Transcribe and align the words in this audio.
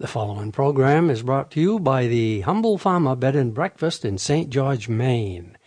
The 0.00 0.06
following 0.06 0.52
program 0.52 1.10
is 1.10 1.24
brought 1.24 1.50
to 1.50 1.60
you 1.60 1.80
by 1.80 2.06
the 2.06 2.42
Humble 2.42 2.78
Farmer 2.78 3.16
Bed 3.16 3.34
and 3.34 3.52
Breakfast 3.52 4.04
in 4.04 4.16
St. 4.16 4.48
George, 4.48 4.88
Maine. 4.88 5.58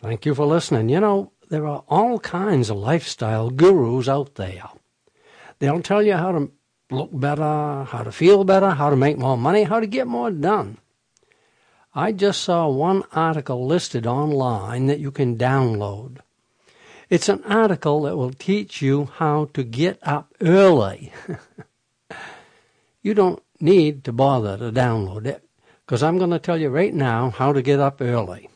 Thank 0.00 0.24
you 0.24 0.34
for 0.34 0.46
listening. 0.46 0.88
You 0.88 1.00
know, 1.00 1.32
there 1.50 1.66
are 1.66 1.84
all 1.86 2.20
kinds 2.20 2.70
of 2.70 2.78
lifestyle 2.78 3.50
gurus 3.50 4.08
out 4.08 4.36
there. 4.36 4.64
They'll 5.58 5.82
tell 5.82 6.02
you 6.02 6.14
how 6.14 6.32
to 6.32 6.50
look 6.90 7.10
better, 7.12 7.84
how 7.84 8.02
to 8.02 8.10
feel 8.10 8.44
better, 8.44 8.70
how 8.70 8.88
to 8.88 8.96
make 8.96 9.18
more 9.18 9.36
money, 9.36 9.64
how 9.64 9.78
to 9.78 9.86
get 9.86 10.06
more 10.06 10.30
done. 10.30 10.78
I 11.94 12.12
just 12.12 12.42
saw 12.42 12.66
one 12.66 13.02
article 13.12 13.66
listed 13.66 14.06
online 14.06 14.86
that 14.86 15.00
you 15.00 15.10
can 15.10 15.36
download. 15.36 16.20
It's 17.10 17.28
an 17.28 17.44
article 17.44 18.00
that 18.04 18.16
will 18.16 18.32
teach 18.32 18.80
you 18.80 19.10
how 19.16 19.50
to 19.52 19.62
get 19.62 19.98
up 20.02 20.32
early. 20.40 21.12
you 23.02 23.12
don't 23.12 23.42
need 23.60 24.04
to 24.04 24.12
bother 24.12 24.56
to 24.56 24.72
download 24.72 25.26
it 25.26 25.44
because 25.84 26.02
I'm 26.02 26.18
going 26.18 26.30
to 26.30 26.38
tell 26.38 26.58
you 26.58 26.68
right 26.68 26.94
now 26.94 27.30
how 27.30 27.52
to 27.52 27.62
get 27.62 27.80
up 27.80 28.00
early. 28.00 28.48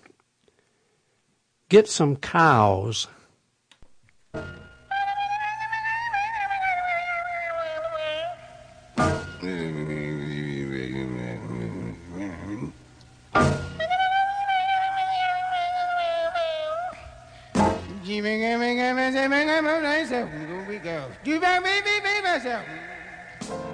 Get 1.68 1.88
some 1.88 2.16
cows. 2.16 3.08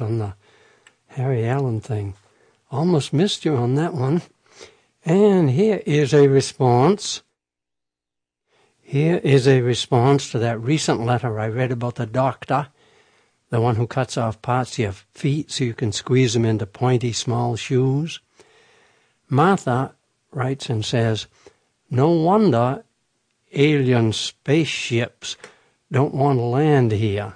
Notes 0.00 0.10
on 0.10 0.18
the 0.18 0.34
Harry 1.08 1.46
Allen 1.46 1.80
thing. 1.80 2.14
Almost 2.70 3.12
missed 3.12 3.44
you 3.44 3.56
on 3.56 3.74
that 3.76 3.94
one. 3.94 4.22
And 5.04 5.50
here 5.50 5.82
is 5.86 6.12
a 6.14 6.28
response. 6.28 7.22
Here 8.82 9.20
is 9.22 9.46
a 9.46 9.60
response 9.60 10.30
to 10.30 10.38
that 10.38 10.60
recent 10.60 11.00
letter 11.00 11.38
I 11.38 11.48
read 11.48 11.72
about 11.72 11.96
the 11.96 12.06
doctor, 12.06 12.68
the 13.50 13.60
one 13.60 13.76
who 13.76 13.86
cuts 13.86 14.16
off 14.16 14.42
parts 14.42 14.72
of 14.72 14.78
your 14.78 14.92
feet 14.92 15.50
so 15.50 15.64
you 15.64 15.74
can 15.74 15.92
squeeze 15.92 16.34
them 16.34 16.44
into 16.44 16.66
pointy 16.66 17.12
small 17.12 17.56
shoes. 17.56 18.20
Martha 19.28 19.94
writes 20.32 20.68
and 20.68 20.84
says, 20.84 21.26
No 21.90 22.10
wonder 22.10 22.84
alien 23.52 24.12
spaceships 24.12 25.36
don't 25.92 26.14
want 26.14 26.38
to 26.38 26.44
land 26.44 26.92
here. 26.92 27.34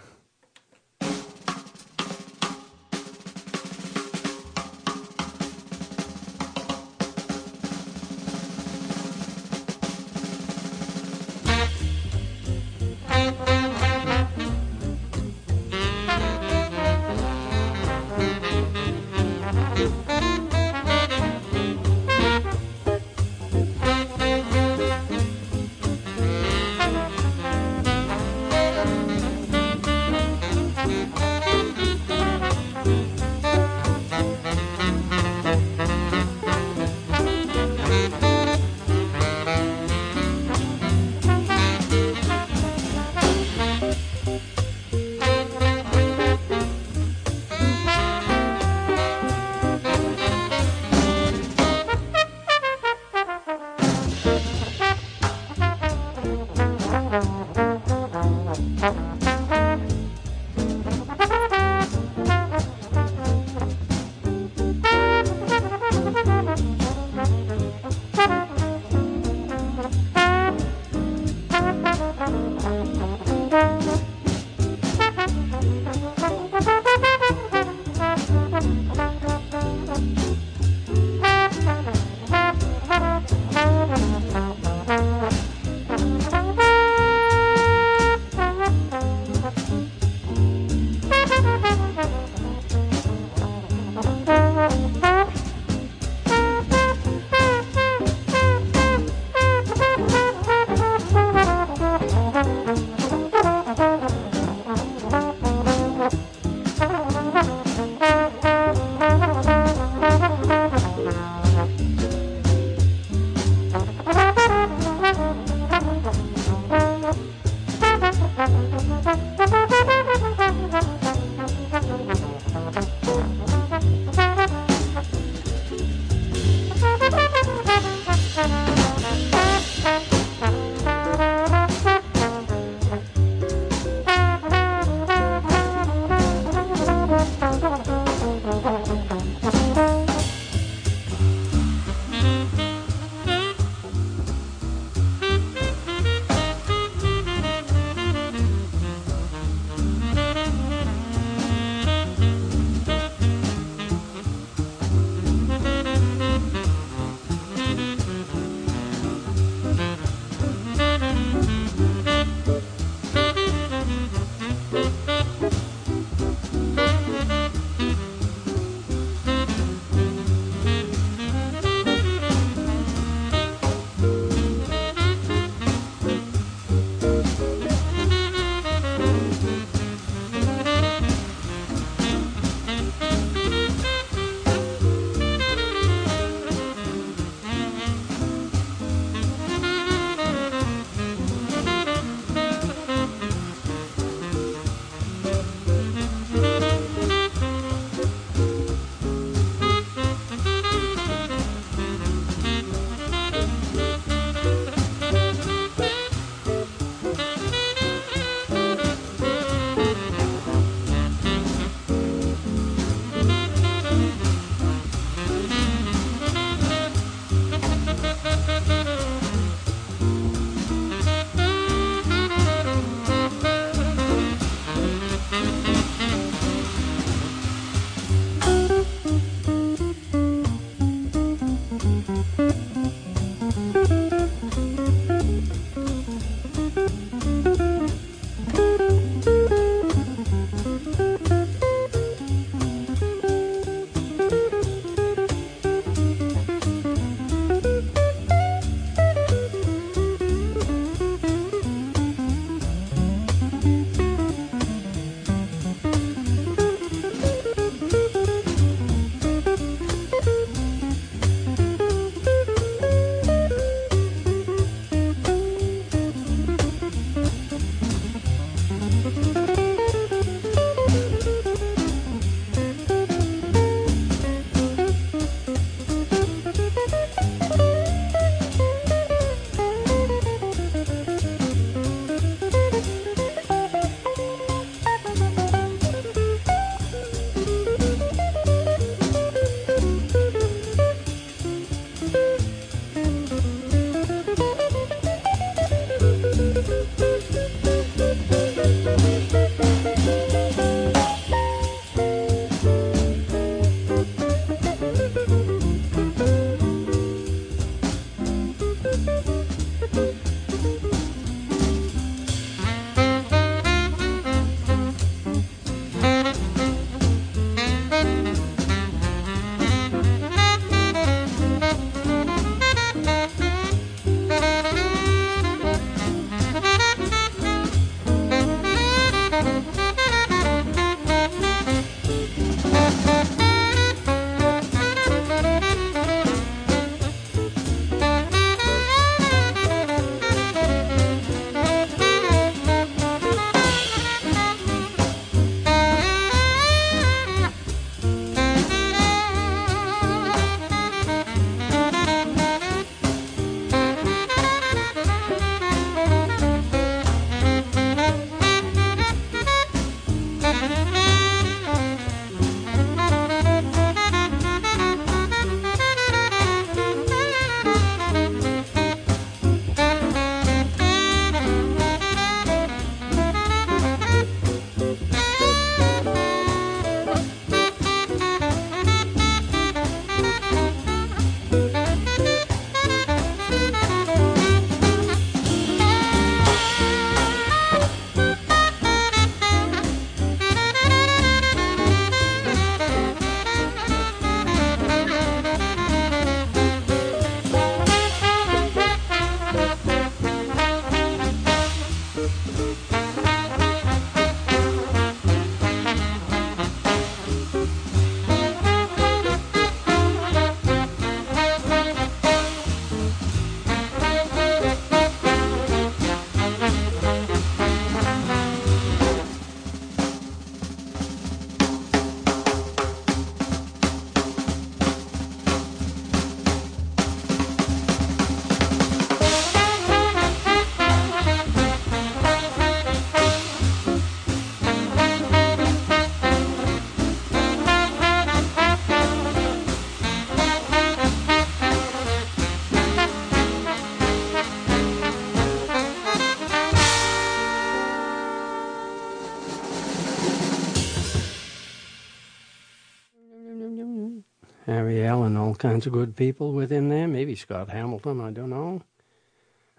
Kinds 455.58 455.86
of 455.86 455.93
good 455.93 456.17
people 456.17 456.53
within 456.53 456.88
there. 456.88 457.08
Maybe 457.08 457.34
Scott 457.34 457.70
Hamilton, 457.70 458.20
I 458.20 458.31
don't 458.31 458.50
know. 458.50 458.82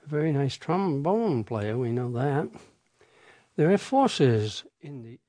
A 0.05 0.07
very 0.07 0.31
nice 0.31 0.55
trombone 0.57 1.43
player, 1.43 1.77
we 1.77 1.91
know 1.91 2.11
that. 2.11 2.49
There 3.55 3.71
are 3.71 3.77
forces 3.77 4.63
in 4.81 5.03
the 5.03 5.19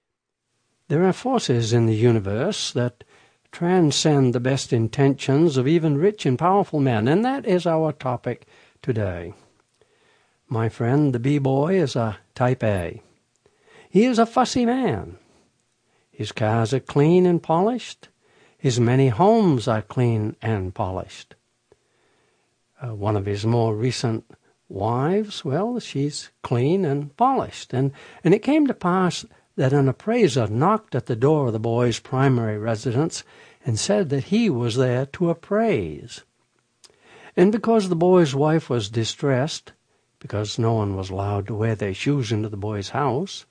there 0.90 1.04
are 1.04 1.12
forces 1.12 1.72
in 1.72 1.86
the 1.86 1.94
universe 1.94 2.72
that 2.72 3.04
transcend 3.52 4.34
the 4.34 4.40
best 4.40 4.72
intentions 4.72 5.56
of 5.56 5.68
even 5.68 5.96
rich 5.96 6.26
and 6.26 6.36
powerful 6.36 6.80
men, 6.80 7.06
and 7.06 7.24
that 7.24 7.46
is 7.46 7.64
our 7.64 7.92
topic 7.92 8.44
today. 8.82 9.32
My 10.48 10.68
friend, 10.68 11.14
the 11.14 11.20
B-boy, 11.20 11.80
is 11.80 11.94
a 11.94 12.18
type 12.34 12.64
A. 12.64 13.00
He 13.88 14.04
is 14.04 14.18
a 14.18 14.26
fussy 14.26 14.66
man. 14.66 15.16
His 16.10 16.32
cars 16.32 16.74
are 16.74 16.80
clean 16.80 17.24
and 17.24 17.42
polished. 17.42 18.09
His 18.60 18.78
many 18.78 19.08
homes 19.08 19.66
are 19.66 19.80
clean 19.80 20.36
and 20.42 20.74
polished. 20.74 21.34
Uh, 22.82 22.94
one 22.94 23.16
of 23.16 23.24
his 23.24 23.46
more 23.46 23.74
recent 23.74 24.24
wives, 24.68 25.42
well, 25.46 25.80
she's 25.80 26.30
clean 26.42 26.84
and 26.84 27.16
polished. 27.16 27.72
And, 27.72 27.90
and 28.22 28.34
it 28.34 28.42
came 28.42 28.66
to 28.66 28.74
pass 28.74 29.24
that 29.56 29.72
an 29.72 29.88
appraiser 29.88 30.46
knocked 30.46 30.94
at 30.94 31.06
the 31.06 31.16
door 31.16 31.46
of 31.46 31.54
the 31.54 31.58
boy's 31.58 32.00
primary 32.00 32.58
residence 32.58 33.24
and 33.64 33.78
said 33.78 34.10
that 34.10 34.24
he 34.24 34.50
was 34.50 34.76
there 34.76 35.06
to 35.06 35.30
appraise. 35.30 36.24
And 37.34 37.50
because 37.50 37.88
the 37.88 37.96
boy's 37.96 38.34
wife 38.34 38.68
was 38.68 38.90
distressed, 38.90 39.72
because 40.18 40.58
no 40.58 40.74
one 40.74 40.96
was 40.96 41.08
allowed 41.08 41.46
to 41.46 41.54
wear 41.54 41.74
their 41.74 41.94
shoes 41.94 42.30
into 42.30 42.50
the 42.50 42.58
boy's 42.58 42.90
house, 42.90 43.46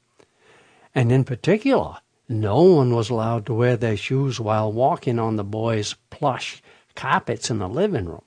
and 0.93 1.11
in 1.11 1.23
particular, 1.23 1.97
no 2.29 2.61
one 2.61 2.93
was 2.93 3.09
allowed 3.09 3.47
to 3.47 3.53
wear 3.53 3.75
their 3.75 3.97
shoes 3.97 4.39
while 4.39 4.71
walking 4.71 5.17
on 5.17 5.35
the 5.35 5.43
boy's 5.43 5.95
plush 6.11 6.61
carpets 6.95 7.49
in 7.49 7.57
the 7.57 7.67
living 7.67 8.05
room. 8.05 8.23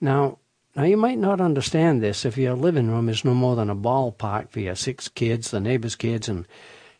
Now, 0.00 0.38
now, 0.76 0.84
you 0.84 0.96
might 0.96 1.18
not 1.18 1.40
understand 1.40 2.00
this 2.00 2.24
if 2.24 2.38
your 2.38 2.54
living 2.54 2.88
room 2.88 3.08
is 3.08 3.24
no 3.24 3.34
more 3.34 3.56
than 3.56 3.70
a 3.70 3.74
ballpark 3.74 4.50
for 4.50 4.60
your 4.60 4.76
six 4.76 5.08
kids, 5.08 5.50
the 5.50 5.58
neighbor's 5.58 5.96
kids, 5.96 6.28
and 6.28 6.46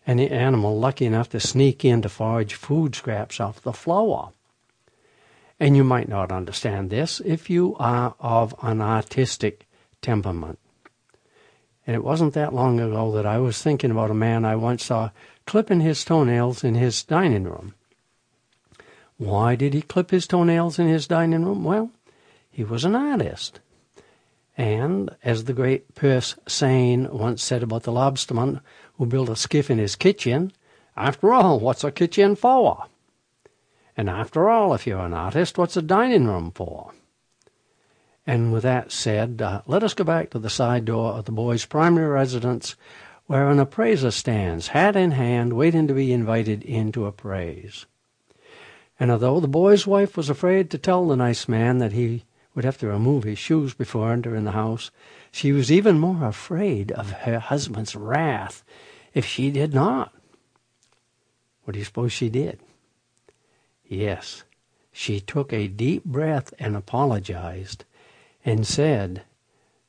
any 0.07 0.29
animal 0.29 0.79
lucky 0.79 1.07
enough 1.07 1.29
to 1.31 1.41
sneak 1.41 1.85
in 1.85 2.03
to 2.03 2.09
forage 2.09 2.55
food 2.55 2.97
scraps 2.97 3.39
off 3.39 3.63
the 3.63 3.73
floor. 3.73 4.33
And 5.61 5.77
you 5.77 5.85
might 5.85 6.09
not 6.09 6.33
understand 6.33 6.91
this 6.91 7.21
if 7.25 7.49
you 7.49 7.77
are 7.79 8.17
of 8.19 8.55
an 8.61 8.81
artistic 8.81 9.69
temperament. 10.03 10.59
And 11.91 11.97
it 11.97 12.05
wasn't 12.05 12.35
that 12.35 12.55
long 12.55 12.79
ago 12.79 13.11
that 13.11 13.27
I 13.27 13.39
was 13.39 13.61
thinking 13.61 13.91
about 13.91 14.13
a 14.13 14.15
man 14.15 14.45
I 14.45 14.55
once 14.55 14.85
saw 14.85 15.11
clipping 15.45 15.81
his 15.81 16.05
toenails 16.05 16.63
in 16.63 16.77
his 16.77 17.03
dining 17.03 17.43
room. 17.43 17.75
Why 19.17 19.57
did 19.57 19.75
he 19.75 19.83
clip 19.83 20.13
his 20.13 20.29
toenails 20.29 20.79
in 20.79 20.87
his 20.87 21.09
dining 21.09 21.45
room? 21.45 21.65
Well, 21.65 21.91
he 22.49 22.63
was 22.63 22.85
an 22.85 22.95
artist. 22.95 23.59
And, 24.57 25.11
as 25.25 25.47
the 25.47 25.53
great 25.53 25.97
Percy 25.97 26.37
Sane 26.47 27.09
once 27.11 27.43
said 27.43 27.65
about 27.65 27.83
the 27.83 27.91
lobsterman 27.91 28.61
who 28.97 29.07
built 29.07 29.29
a 29.29 29.35
skiff 29.35 29.69
in 29.69 29.79
his 29.79 29.97
kitchen, 29.97 30.53
after 30.97 31.35
all, 31.35 31.59
what's 31.59 31.83
a 31.83 31.91
kitchen 31.91 32.37
for? 32.37 32.85
And 33.97 34.09
after 34.09 34.49
all, 34.49 34.75
if 34.75 34.87
you're 34.87 35.01
an 35.01 35.13
artist, 35.13 35.59
what's 35.59 35.77
a 35.77 35.83
dining 35.83 36.29
room 36.29 36.53
for? 36.53 36.93
And 38.31 38.53
with 38.53 38.63
that 38.63 38.93
said, 38.93 39.43
uh, 39.43 39.63
let 39.67 39.83
us 39.83 39.93
go 39.93 40.05
back 40.05 40.31
to 40.31 40.39
the 40.39 40.49
side 40.49 40.85
door 40.85 41.15
of 41.15 41.25
the 41.25 41.33
boy's 41.33 41.65
primary 41.65 42.07
residence, 42.07 42.77
where 43.27 43.51
an 43.51 43.59
appraiser 43.59 44.13
stands, 44.13 44.69
hat 44.69 44.95
in 44.95 45.11
hand, 45.11 45.55
waiting 45.55 45.89
to 45.89 45.95
be 45.95 46.13
invited 46.13 46.63
in 46.63 46.93
to 46.93 47.07
appraise. 47.07 47.87
And 49.01 49.11
although 49.11 49.41
the 49.41 49.49
boy's 49.49 49.85
wife 49.85 50.17
was 50.17 50.31
afraid 50.31 50.71
to 50.71 50.79
tell 50.79 51.09
the 51.09 51.17
nice 51.17 51.49
man 51.49 51.79
that 51.79 51.91
he 51.91 52.23
would 52.55 52.65
have 52.65 52.79
to 52.79 52.87
remove 52.87 53.25
his 53.25 53.41
shoes 53.41 53.75
before 53.75 54.13
entering 54.13 54.45
the 54.45 54.53
house. 54.53 54.93
She 55.33 55.51
was 55.51 55.73
even 55.73 55.99
more 55.99 56.25
afraid 56.25 56.93
of 56.93 57.11
her 57.11 57.41
husband's 57.41 57.97
wrath 57.97 58.63
if 59.13 59.27
she 59.27 59.51
did 59.51 59.75
not. 59.75 60.15
What 61.65 61.73
do 61.73 61.81
you 61.81 61.85
suppose 61.85 62.13
she 62.13 62.29
did? 62.29 62.61
Yes, 63.85 64.45
she 64.93 65.19
took 65.19 65.53
a 65.53 65.67
deep 65.67 66.05
breath 66.05 66.55
and 66.61 66.77
apologized 66.77 67.85
and 68.45 68.67
said 68.67 69.23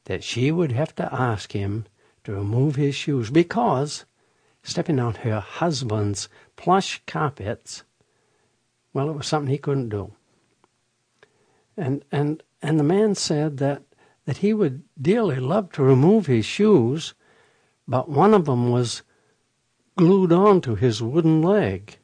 that 0.06 0.24
she 0.24 0.52
would 0.52 0.72
have 0.72 0.96
to 0.96 1.14
ask 1.14 1.54
him 1.54 1.86
to 2.24 2.34
remove 2.34 2.76
his 2.76 2.96
shoes 2.96 3.30
because 3.30 4.06
stepping 4.64 5.00
on 5.00 5.16
her 5.16 5.40
husband's 5.40 6.30
plush 6.56 7.02
carpets, 7.08 7.84
well, 8.94 9.10
it 9.10 9.14
was 9.14 9.28
something 9.28 9.52
he 9.52 9.58
couldn't 9.58 9.90
do. 9.90 10.14
And, 11.78 12.04
and 12.12 12.44
and 12.62 12.80
the 12.80 12.84
man 12.84 13.16
said 13.16 13.58
that, 13.58 13.84
that 14.26 14.38
he 14.38 14.54
would 14.54 14.84
dearly 15.02 15.38
love 15.38 15.72
to 15.74 15.84
remove 15.84 16.28
his 16.28 16.46
shoes, 16.46 17.14
but 17.88 18.10
one 18.10 18.34
of 18.34 18.46
them 18.46 18.70
was 18.72 19.02
glued 19.96 20.32
on 20.32 20.62
to 20.62 20.76
his 20.76 21.02
wooden 21.02 21.42
leg. 21.42 21.98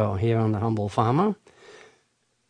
Django 0.00 0.18
here 0.18 0.38
on 0.38 0.52
The 0.52 0.58
Humble 0.58 0.88
Farmer. 0.88 1.36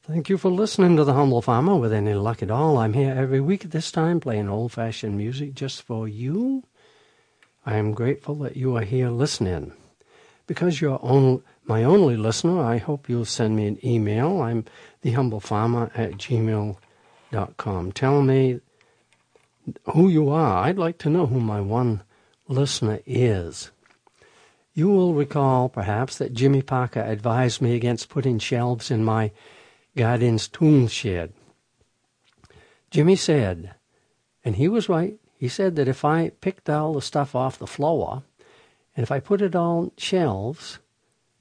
Thank 0.03 0.29
you 0.29 0.39
for 0.39 0.51
listening 0.51 0.97
to 0.97 1.05
The 1.05 1.15
Humble 1.15 1.43
Farmer 1.43 1.77
with 1.77 1.93
any 1.93 2.15
luck 2.15 2.43
at 2.43 2.51
all. 2.51 2.79
I'm 2.79 2.93
here 2.93 3.13
every 3.13 3.41
week 3.41 3.65
at 3.65 3.71
this 3.71 3.91
time 3.91 4.21
playing 4.21 4.49
old 4.49 4.73
fashioned 4.73 5.17
music 5.17 5.55
just 5.55 5.83
for 5.83 6.09
you. 6.09 6.65
I 7.67 7.77
am 7.77 7.93
grateful 7.93 8.37
that 8.37 8.57
you 8.57 8.77
are 8.77 8.85
here 8.85 9.11
listening. 9.11 9.73
Because 10.47 10.81
you're 10.81 10.99
on, 11.03 11.43
my 11.65 11.85
only 11.85 12.17
listener, 12.17 12.61
I 12.61 12.79
hope 12.79 13.09
you'll 13.09 13.25
send 13.25 13.57
me 13.57 13.67
an 13.67 13.85
email. 13.85 14.43
I'm 14.43 14.65
thehumblefarmer 15.05 15.91
at 15.97 16.13
gmail.com. 16.13 17.93
Tell 17.93 18.23
me 18.23 18.61
who 19.93 20.09
you 20.09 20.31
are. 20.31 20.65
I'd 20.65 20.79
like 20.79 20.99
to 20.99 21.11
know 21.11 21.27
who 21.27 21.41
my 21.41 21.61
one 21.61 22.03
listener 22.49 23.01
is. 23.07 23.71
You 24.73 24.89
will 24.89 25.15
recall, 25.15 25.69
perhaps, 25.69 26.19
that 26.19 26.33
Jimmy 26.33 26.63
Parker 26.63 27.01
advised 27.01 27.61
me 27.61 27.75
against 27.75 28.09
putting 28.09 28.39
shelves 28.39 28.91
in 28.91 29.05
my 29.05 29.33
garden's 29.97 30.49
tool 30.49 30.87
shed. 30.89 31.33
Jimmy 32.91 33.17
said, 33.17 33.75
and 34.45 34.57
he 34.57 34.69
was 34.69 34.89
right, 34.89 35.19
he 35.37 35.49
said 35.49 35.77
that 35.77 35.89
if 35.89 36.05
I 36.05 36.31
picked 36.41 36.69
all 36.69 36.95
the 36.95 37.03
stuff 37.03 37.35
off 37.35 37.59
the 37.59 37.67
floor 37.67 38.23
and 38.97 39.03
if 39.03 39.11
I 39.11 39.21
put 39.21 39.43
it 39.43 39.55
on 39.55 39.93
shelves, 39.97 40.79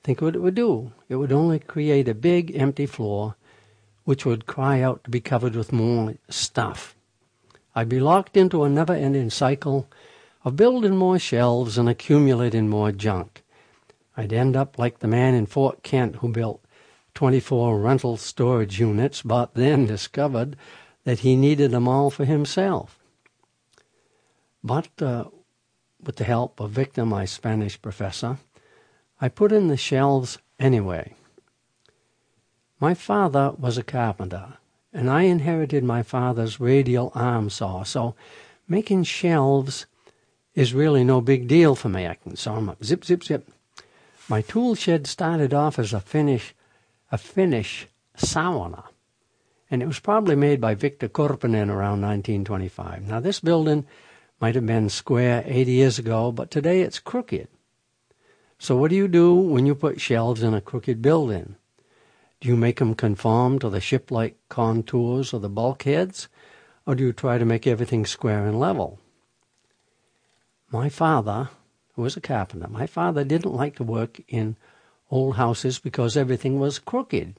think 0.04 0.22
what 0.22 0.36
it 0.36 0.42
would 0.42 0.56
do. 0.56 0.94
It 1.10 1.18
would 1.18 1.32
only 1.32 1.60
create 1.60 2.08
a 2.08 2.14
big 2.14 2.56
empty 2.56 2.86
floor 2.86 3.36
which 4.06 4.26
would 4.26 4.46
cry 4.46 4.82
out 4.82 5.04
to 5.04 5.10
be 5.10 5.20
covered 5.20 5.56
with 5.56 5.72
more 5.72 6.16
stuff. 6.30 6.96
I'd 7.76 7.90
be 7.90 8.00
locked 8.00 8.38
into 8.38 8.64
a 8.64 8.70
never 8.70 8.94
ending 8.94 9.30
cycle 9.30 9.88
of 10.44 10.56
building 10.56 10.96
more 10.96 11.20
shelves 11.20 11.78
and 11.78 11.90
accumulating 11.90 12.70
more 12.70 12.92
junk. 12.92 13.44
I'd 14.16 14.34
end 14.34 14.56
up 14.56 14.78
like 14.78 15.00
the 15.00 15.08
man 15.08 15.34
in 15.34 15.46
Fort 15.46 15.84
Kent 15.84 16.18
who 16.18 16.30
built 16.30 16.64
24 17.14 17.80
rental 17.80 18.18
storage 18.18 18.80
units, 18.80 19.22
but 19.22 19.54
then 19.54 19.86
discovered 19.86 20.56
that 21.04 21.20
he 21.20 21.36
needed 21.36 21.72
them 21.72 21.88
all 21.88 22.10
for 22.10 22.26
himself. 22.26 23.00
But 24.64 24.90
uh, 25.02 25.26
with 26.02 26.18
the 26.18 26.24
help 26.24 26.60
of 26.60 26.72
Victor, 26.72 27.06
my 27.06 27.26
Spanish 27.26 27.82
professor, 27.82 28.38
I 29.22 29.28
put 29.28 29.52
in 29.52 29.68
the 29.68 29.78
shelves 29.78 30.38
anyway. 30.60 31.16
My 32.80 32.94
father 32.94 33.52
was 33.58 33.78
a 33.78 33.84
carpenter, 33.84 34.54
and 34.94 35.10
I 35.10 35.24
inherited 35.24 35.84
my 35.84 36.04
father's 36.04 36.60
radial 36.60 37.12
arm 37.14 37.50
saw, 37.50 37.84
so 37.84 38.16
making 38.68 39.04
shelves 39.04 39.86
is 40.60 40.74
really 40.74 41.06
no 41.06 41.22
big 41.22 41.48
deal 41.48 41.74
for 41.74 41.88
me. 41.88 42.06
I 42.06 42.16
can 42.16 42.36
saw 42.36 42.56
them 42.56 42.68
up, 42.68 42.84
zip, 42.84 43.06
zip, 43.06 43.24
zip. 43.24 43.50
My 44.28 44.42
tool 44.42 44.76
shed 44.76 45.08
started 45.08 45.54
off 45.54 45.80
as 45.80 45.94
a 45.94 46.02
Finnish, 46.02 46.54
a 47.14 47.18
Finnish 47.18 47.88
sauna, 48.18 48.84
and 49.72 49.82
it 49.82 49.86
was 49.86 50.02
probably 50.02 50.36
made 50.36 50.60
by 50.60 50.76
Victor 50.76 51.08
Korpinen 51.08 51.70
around 51.70 52.02
1925. 52.02 53.08
Now, 53.08 53.22
this 53.22 53.40
building 53.40 53.86
might 54.42 54.56
have 54.56 54.66
been 54.66 54.90
square 54.90 55.46
80 55.48 55.72
years 55.72 55.98
ago, 55.98 56.30
but 56.34 56.52
today 56.52 56.82
it's 56.82 57.00
crooked. 57.00 57.48
So, 58.58 58.76
what 58.76 58.90
do 58.90 58.98
you 58.98 59.08
do 59.08 59.34
when 59.34 59.66
you 59.66 59.76
put 59.76 60.02
shelves 60.02 60.44
in 60.44 60.54
a 60.54 60.60
crooked 60.60 61.02
building? 61.02 61.56
Do 62.42 62.50
you 62.50 62.58
make 62.58 62.80
them 62.80 62.96
conform 62.96 63.60
to 63.60 63.70
the 63.70 63.80
ship 63.80 64.12
like 64.12 64.36
contours 64.50 65.32
of 65.32 65.42
the 65.42 65.48
bulkheads, 65.48 66.28
or 66.86 66.96
do 66.96 67.06
you 67.06 67.14
try 67.14 67.38
to 67.38 67.46
make 67.46 67.66
everything 67.66 68.06
square 68.06 68.46
and 68.46 68.60
level? 68.60 69.00
My 70.72 70.88
father, 70.88 71.50
who 71.94 72.04
was 72.04 72.16
a 72.16 72.22
carpenter, 72.22 72.68
my 72.68 72.86
father 72.86 73.24
didn't 73.24 73.56
like 73.56 73.76
to 73.78 73.84
work 73.84 74.22
in 74.28 74.56
old 75.10 75.36
houses 75.36 75.80
because 75.80 76.16
everything 76.16 76.60
was 76.60 76.78
crooked. 76.78 77.36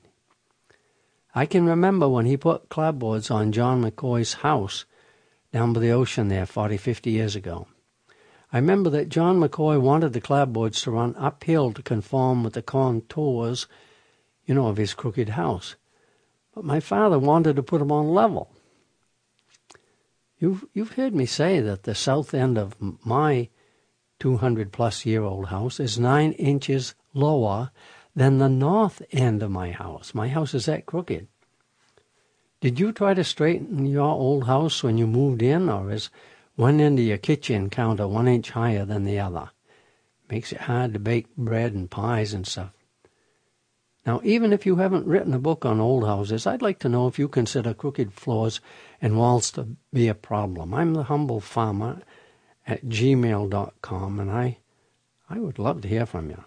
I 1.33 1.47
can 1.47 1.65
remember 1.65 2.09
when 2.09 2.27
he 2.27 2.37
put 2.37 2.69
clapboards 2.69 3.31
on 3.31 3.53
John 3.53 3.85
McCoy's 3.85 4.35
house 4.35 4.85
down 5.53 5.73
by 5.73 5.79
the 5.79 5.93
ocean 5.93 6.27
there 6.27 6.45
40, 6.45 6.77
50 6.77 7.11
years 7.11 7.37
ago. 7.37 7.69
I 8.53 8.59
remember 8.59 8.91
that 8.91 9.11
John 9.11 9.39
McCoy 9.39 9.81
wanted 9.81 10.13
the 10.13 10.21
clapboards 10.21 10.83
to 10.83 10.91
run 10.91 11.15
uphill 11.17 11.73
to 11.75 11.83
conform 11.83 12.43
with 12.43 12.55
the 12.55 12.63
contours, 12.63 13.69
you 14.45 14.57
know, 14.57 14.67
of 14.67 14.77
his 14.77 14.93
crooked 14.93 15.31
house. 15.31 15.77
But 16.53 16.65
my 16.65 16.81
father 16.81 17.17
wanted 17.19 17.55
to 17.55 17.63
put 17.63 17.79
them 17.79 17.93
on 17.93 18.09
level. 18.09 18.51
You've, 20.41 20.65
you've 20.73 20.95
heard 20.95 21.15
me 21.15 21.27
say 21.27 21.61
that 21.61 21.83
the 21.83 21.95
south 21.95 22.33
end 22.33 22.57
of 22.57 22.75
my 23.05 23.51
200 24.21 24.73
plus 24.73 25.05
year 25.05 25.23
old 25.23 25.49
house 25.49 25.79
is 25.79 25.99
nine 25.99 26.33
inches 26.33 26.95
lower 27.13 27.71
than 28.17 28.39
the 28.39 28.49
north 28.49 29.03
end 29.13 29.43
of 29.43 29.51
my 29.51 29.71
house. 29.71 30.15
My 30.15 30.29
house 30.29 30.55
is 30.55 30.65
that 30.65 30.87
crooked. 30.87 31.29
Did 32.63 32.81
you 32.81 32.91
try 32.93 33.13
to 33.13 33.23
straighten 33.23 33.85
your 33.85 34.11
old 34.11 34.47
house 34.47 34.83
when 34.83 34.97
you 34.97 35.07
moved 35.07 35.43
in, 35.43 35.69
or 35.69 35.91
is 35.91 36.11
one 36.57 36.81
end 36.81 36.99
of 36.99 37.05
your 37.05 37.19
kitchen 37.19 37.69
counter 37.71 38.09
one 38.09 38.29
inch 38.29 38.51
higher 38.51 38.87
than 38.87 39.05
the 39.05 39.19
other? 39.19 39.51
Makes 40.31 40.53
it 40.53 40.63
hard 40.63 40.95
to 40.95 40.99
bake 40.99 41.35
bread 41.37 41.75
and 41.75 41.91
pies 41.91 42.33
and 42.33 42.47
stuff. 42.47 42.73
Now, 44.07 44.21
even 44.25 44.53
if 44.53 44.65
you 44.65 44.77
haven't 44.77 45.07
written 45.07 45.35
a 45.35 45.39
book 45.39 45.65
on 45.65 45.81
old 45.81 46.07
houses, 46.07 46.47
I'd 46.47 46.63
like 46.63 46.79
to 46.81 46.89
know 46.89 47.07
if 47.07 47.19
you 47.19 47.29
consider 47.29 47.75
crooked 47.75 48.13
floors 48.13 48.61
and 49.01 49.19
walls 49.19 49.51
to 49.53 49.77
be 49.93 50.09
a 50.09 50.15
problem. 50.15 50.75
I'm 50.75 50.95
the 50.95 51.05
humble 51.05 51.41
farmer 51.41 52.03
at 52.67 52.85
gmail.com, 52.85 54.21
and 54.21 54.31
I, 54.31 54.59
I 55.29 55.39
would 55.39 55.59
love 55.59 55.83
to 55.83 55.89
hear 55.89 56.07
from 56.07 56.31
you. 56.31 56.45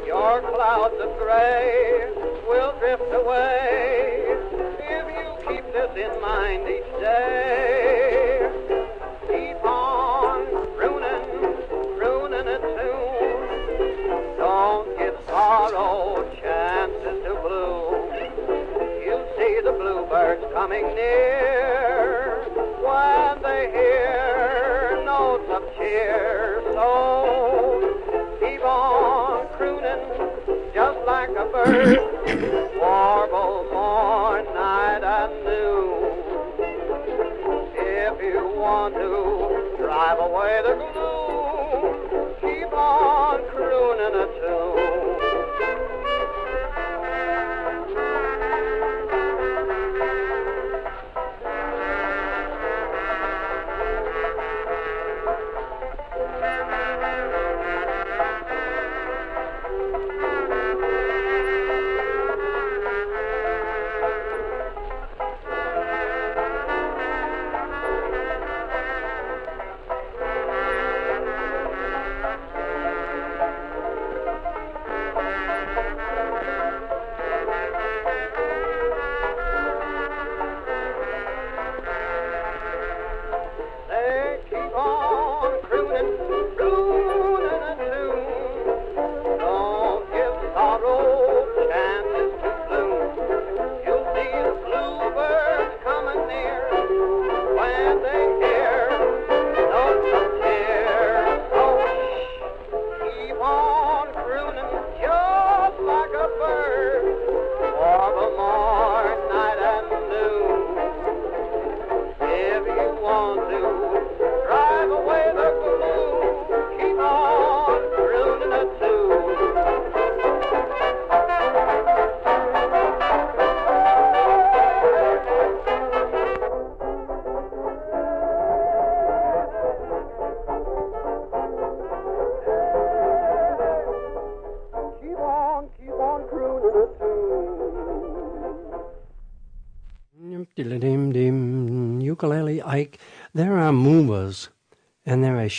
Your 0.06 0.40
clouds 0.40 0.94
of 1.00 1.18
gray 1.18 2.08
will 2.48 2.72
drift 2.78 3.12
away 3.12 4.24
if 4.80 5.06
you 5.18 5.36
keep 5.48 5.64
this 5.72 5.90
in 5.96 6.20
mind 6.22 6.66
each 6.66 6.92
day. 7.00 8.48
Keep 9.28 9.62
on 9.64 10.46
ruining, 10.78 11.56
crooning 11.98 12.48
a 12.48 12.58
tune. 12.58 13.48
Don't 14.38 14.96
give 14.98 15.16
sorrow 15.26 16.24
chances 16.40 17.22
to 17.24 17.34
bloom. 17.42 18.08
You'll 19.04 19.28
see 19.36 19.60
the 19.62 19.72
bluebirds 19.72 20.44
coming 20.54 20.86
near 20.94 22.44
when 22.82 23.42
they 23.42 23.70
hear 23.72 23.89
here. 25.90 26.62
So 26.72 28.38
keep 28.38 28.62
on 28.62 29.48
crooning 29.56 30.72
just 30.72 30.98
like 31.06 31.30
a 31.30 31.46
bird. 31.50 31.98
Warble 32.78 33.66
morn, 33.72 34.44
night, 34.54 35.02
and 35.02 35.44
noon. 35.44 36.14
If 37.74 38.22
you 38.22 38.54
want 38.56 38.94
to 38.94 39.76
drive 39.82 40.18
away 40.20 40.62
the 40.62 40.74
gloom, 40.78 42.34
keep 42.40 42.72
on 42.72 43.42
crooning 43.50 44.14
a 44.14 44.26
tune. 44.38 45.29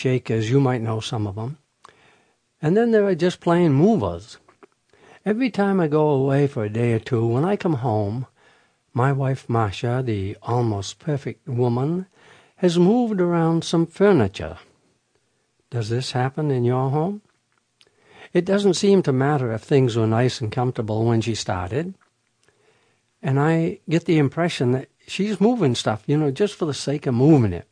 Shakers. 0.02 0.50
You 0.50 0.60
might 0.60 0.82
know 0.82 1.00
some 1.00 1.28
of 1.28 1.36
them. 1.36 1.58
And 2.62 2.76
then 2.76 2.92
there 2.92 3.06
are 3.06 3.16
just 3.16 3.40
plain 3.40 3.72
movers. 3.72 4.38
Every 5.26 5.50
time 5.52 5.80
I 5.80 5.88
go 5.88 6.10
away 6.10 6.48
for 6.48 6.64
a 6.64 6.70
day 6.70 6.94
or 6.94 7.00
two, 7.00 7.26
when 7.26 7.46
I 7.46 7.56
come 7.56 7.76
home, 7.76 8.26
my 8.94 9.12
wife 9.12 9.48
Masha, 9.48 10.02
the 10.04 10.38
almost 10.42 11.00
perfect 11.00 11.48
woman, 11.48 12.08
has 12.58 12.78
moved 12.78 13.22
around 13.22 13.64
some 13.64 13.86
furniture. 13.86 14.58
Does 15.70 15.90
this 15.90 16.12
happen 16.12 16.52
in 16.52 16.64
your 16.64 16.90
home? 16.90 17.22
It 18.34 18.46
doesn't 18.46 18.76
seem 18.76 19.04
to 19.04 19.12
matter 19.12 19.52
if 19.54 19.62
things 19.62 19.96
were 19.96 20.08
nice 20.08 20.42
and 20.42 20.52
comfortable 20.52 21.06
when 21.06 21.22
she 21.22 21.36
started. 21.36 21.94
And 23.22 23.40
I 23.40 23.80
get 23.88 24.06
the 24.06 24.18
impression 24.18 24.72
that 24.72 24.90
she's 25.08 25.40
moving 25.40 25.76
stuff, 25.76 26.04
you 26.08 26.18
know, 26.18 26.32
just 26.32 26.56
for 26.56 26.66
the 26.66 26.74
sake 26.74 27.06
of 27.08 27.14
moving 27.14 27.54
it. 27.54 27.68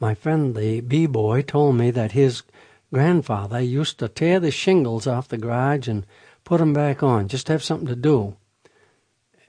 My 0.00 0.14
friend, 0.14 0.56
the 0.56 0.80
bee 0.80 1.04
boy, 1.04 1.42
told 1.42 1.76
me 1.76 1.90
that 1.90 2.12
his 2.12 2.42
grandfather 2.90 3.60
used 3.60 3.98
to 3.98 4.08
tear 4.08 4.40
the 4.40 4.50
shingles 4.50 5.06
off 5.06 5.28
the 5.28 5.36
garage 5.36 5.88
and 5.88 6.06
put 6.42 6.58
them 6.58 6.72
back 6.72 7.02
on, 7.02 7.28
just 7.28 7.46
to 7.46 7.52
have 7.52 7.62
something 7.62 7.86
to 7.86 7.94
do. 7.94 8.36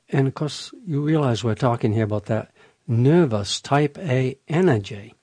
And 0.09 0.27
of 0.27 0.33
course, 0.33 0.73
you 0.85 1.01
realize 1.01 1.41
we're 1.41 1.55
talking 1.55 1.93
here 1.93 2.03
about 2.03 2.25
that 2.25 2.51
nervous 2.85 3.61
type 3.61 3.97
A 3.97 4.37
energy. 4.49 5.15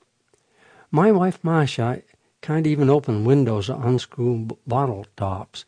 My 0.89 1.11
wife 1.11 1.37
Masha 1.43 2.01
can't 2.41 2.65
even 2.65 2.89
open 2.89 3.23
windows 3.23 3.69
or 3.69 3.85
unscrew 3.85 4.47
bottle 4.65 5.05
tops, 5.15 5.63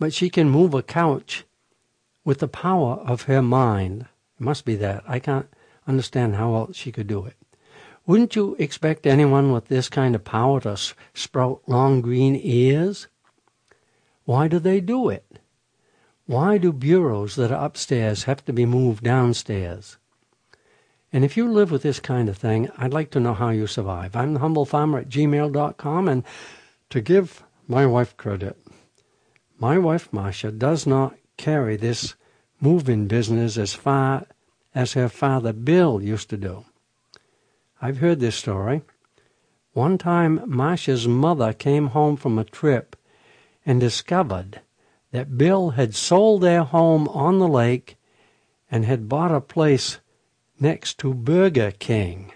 but 0.00 0.12
she 0.12 0.28
can 0.28 0.50
move 0.50 0.74
a 0.74 0.82
couch 0.82 1.44
with 2.24 2.40
the 2.40 2.48
power 2.48 2.94
of 2.94 3.22
her 3.22 3.42
mind. 3.42 4.06
It 4.40 4.44
must 4.44 4.64
be 4.64 4.74
that. 4.76 5.04
I 5.06 5.20
can't 5.20 5.46
understand 5.86 6.34
how 6.34 6.56
else 6.56 6.76
she 6.76 6.90
could 6.90 7.06
do 7.06 7.24
it. 7.26 7.37
Wouldn't 8.08 8.34
you 8.36 8.56
expect 8.58 9.06
anyone 9.06 9.52
with 9.52 9.66
this 9.66 9.90
kind 9.90 10.14
of 10.14 10.24
power 10.24 10.62
to 10.62 10.78
sprout 11.12 11.60
long 11.66 12.00
green 12.00 12.40
ears? 12.42 13.06
Why 14.24 14.48
do 14.48 14.58
they 14.58 14.80
do 14.80 15.10
it? 15.10 15.38
Why 16.24 16.56
do 16.56 16.72
bureaus 16.72 17.36
that 17.36 17.52
are 17.52 17.62
upstairs 17.62 18.24
have 18.24 18.42
to 18.46 18.52
be 18.54 18.64
moved 18.64 19.04
downstairs? 19.04 19.98
And 21.12 21.22
if 21.22 21.36
you 21.36 21.52
live 21.52 21.70
with 21.70 21.82
this 21.82 22.00
kind 22.00 22.30
of 22.30 22.38
thing, 22.38 22.70
I'd 22.78 22.94
like 22.94 23.10
to 23.10 23.20
know 23.20 23.34
how 23.34 23.50
you 23.50 23.66
survive. 23.66 24.16
I'm 24.16 24.32
the 24.32 24.40
humble 24.40 24.64
farmer 24.64 25.00
at 25.00 25.10
gmail.com, 25.10 26.08
and 26.08 26.24
to 26.88 27.02
give 27.02 27.44
my 27.66 27.84
wife 27.84 28.16
credit, 28.16 28.56
my 29.58 29.76
wife 29.76 30.10
Masha 30.14 30.50
does 30.50 30.86
not 30.86 31.14
carry 31.36 31.76
this 31.76 32.14
moving 32.58 33.06
business 33.06 33.58
as 33.58 33.74
far 33.74 34.24
as 34.74 34.94
her 34.94 35.10
father 35.10 35.52
Bill 35.52 36.00
used 36.00 36.30
to 36.30 36.38
do. 36.38 36.64
I've 37.80 37.98
heard 37.98 38.18
this 38.18 38.34
story. 38.34 38.82
One 39.72 39.98
time, 39.98 40.42
Masha's 40.46 41.06
mother 41.06 41.52
came 41.52 41.88
home 41.88 42.16
from 42.16 42.38
a 42.38 42.44
trip 42.44 42.96
and 43.64 43.78
discovered 43.78 44.60
that 45.12 45.38
Bill 45.38 45.70
had 45.70 45.94
sold 45.94 46.42
their 46.42 46.64
home 46.64 47.06
on 47.08 47.38
the 47.38 47.46
lake 47.46 47.96
and 48.70 48.84
had 48.84 49.08
bought 49.08 49.32
a 49.32 49.40
place 49.40 50.00
next 50.58 50.98
to 50.98 51.14
Burger 51.14 51.70
King. 51.70 52.32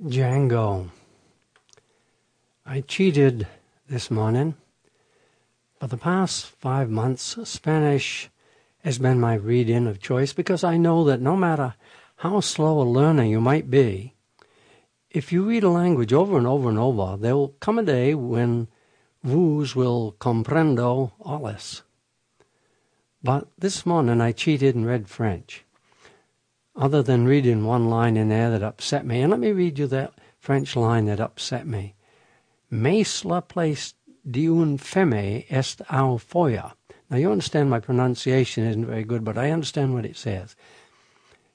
Django. 0.00 0.90
I 2.64 2.82
cheated 2.82 3.48
this 3.88 4.12
morning. 4.12 4.54
For 5.80 5.88
the 5.88 5.96
past 5.96 6.46
five 6.46 6.88
months, 6.88 7.36
Spanish 7.42 8.30
has 8.84 9.00
been 9.00 9.18
my 9.18 9.34
read-in 9.34 9.88
of 9.88 9.98
choice 10.00 10.32
because 10.32 10.62
I 10.62 10.76
know 10.76 11.02
that 11.02 11.20
no 11.20 11.36
matter 11.36 11.74
how 12.18 12.38
slow 12.38 12.80
a 12.80 12.84
learner 12.84 13.24
you 13.24 13.40
might 13.40 13.70
be, 13.70 14.14
if 15.10 15.32
you 15.32 15.42
read 15.42 15.64
a 15.64 15.68
language 15.68 16.12
over 16.12 16.38
and 16.38 16.46
over 16.46 16.68
and 16.68 16.78
over, 16.78 17.16
there 17.16 17.34
will 17.34 17.56
come 17.58 17.80
a 17.80 17.82
day 17.82 18.14
when 18.14 18.68
vos 19.24 19.74
will 19.74 20.14
comprendo 20.20 21.10
alles. 21.24 21.82
But 23.20 23.48
this 23.58 23.84
morning 23.84 24.20
I 24.20 24.30
cheated 24.30 24.76
and 24.76 24.86
read 24.86 25.08
French. 25.08 25.64
Other 26.80 27.02
than 27.02 27.26
reading 27.26 27.64
one 27.64 27.90
line 27.90 28.16
in 28.16 28.28
there 28.28 28.50
that 28.50 28.62
upset 28.62 29.04
me, 29.04 29.20
and 29.20 29.32
let 29.32 29.40
me 29.40 29.50
read 29.50 29.80
you 29.80 29.88
that 29.88 30.12
French 30.38 30.76
line 30.76 31.06
that 31.06 31.18
upset 31.18 31.66
me. 31.66 31.96
Mais 32.70 33.24
la 33.24 33.40
place 33.40 33.94
d'une 34.24 34.78
femme 34.78 35.12
est 35.12 35.80
au 35.90 36.18
foyer. 36.18 36.72
Now 37.10 37.16
you 37.16 37.32
understand 37.32 37.68
my 37.68 37.80
pronunciation 37.80 38.64
isn't 38.64 38.86
very 38.86 39.02
good, 39.02 39.24
but 39.24 39.36
I 39.36 39.50
understand 39.50 39.92
what 39.92 40.06
it 40.06 40.16
says. 40.16 40.54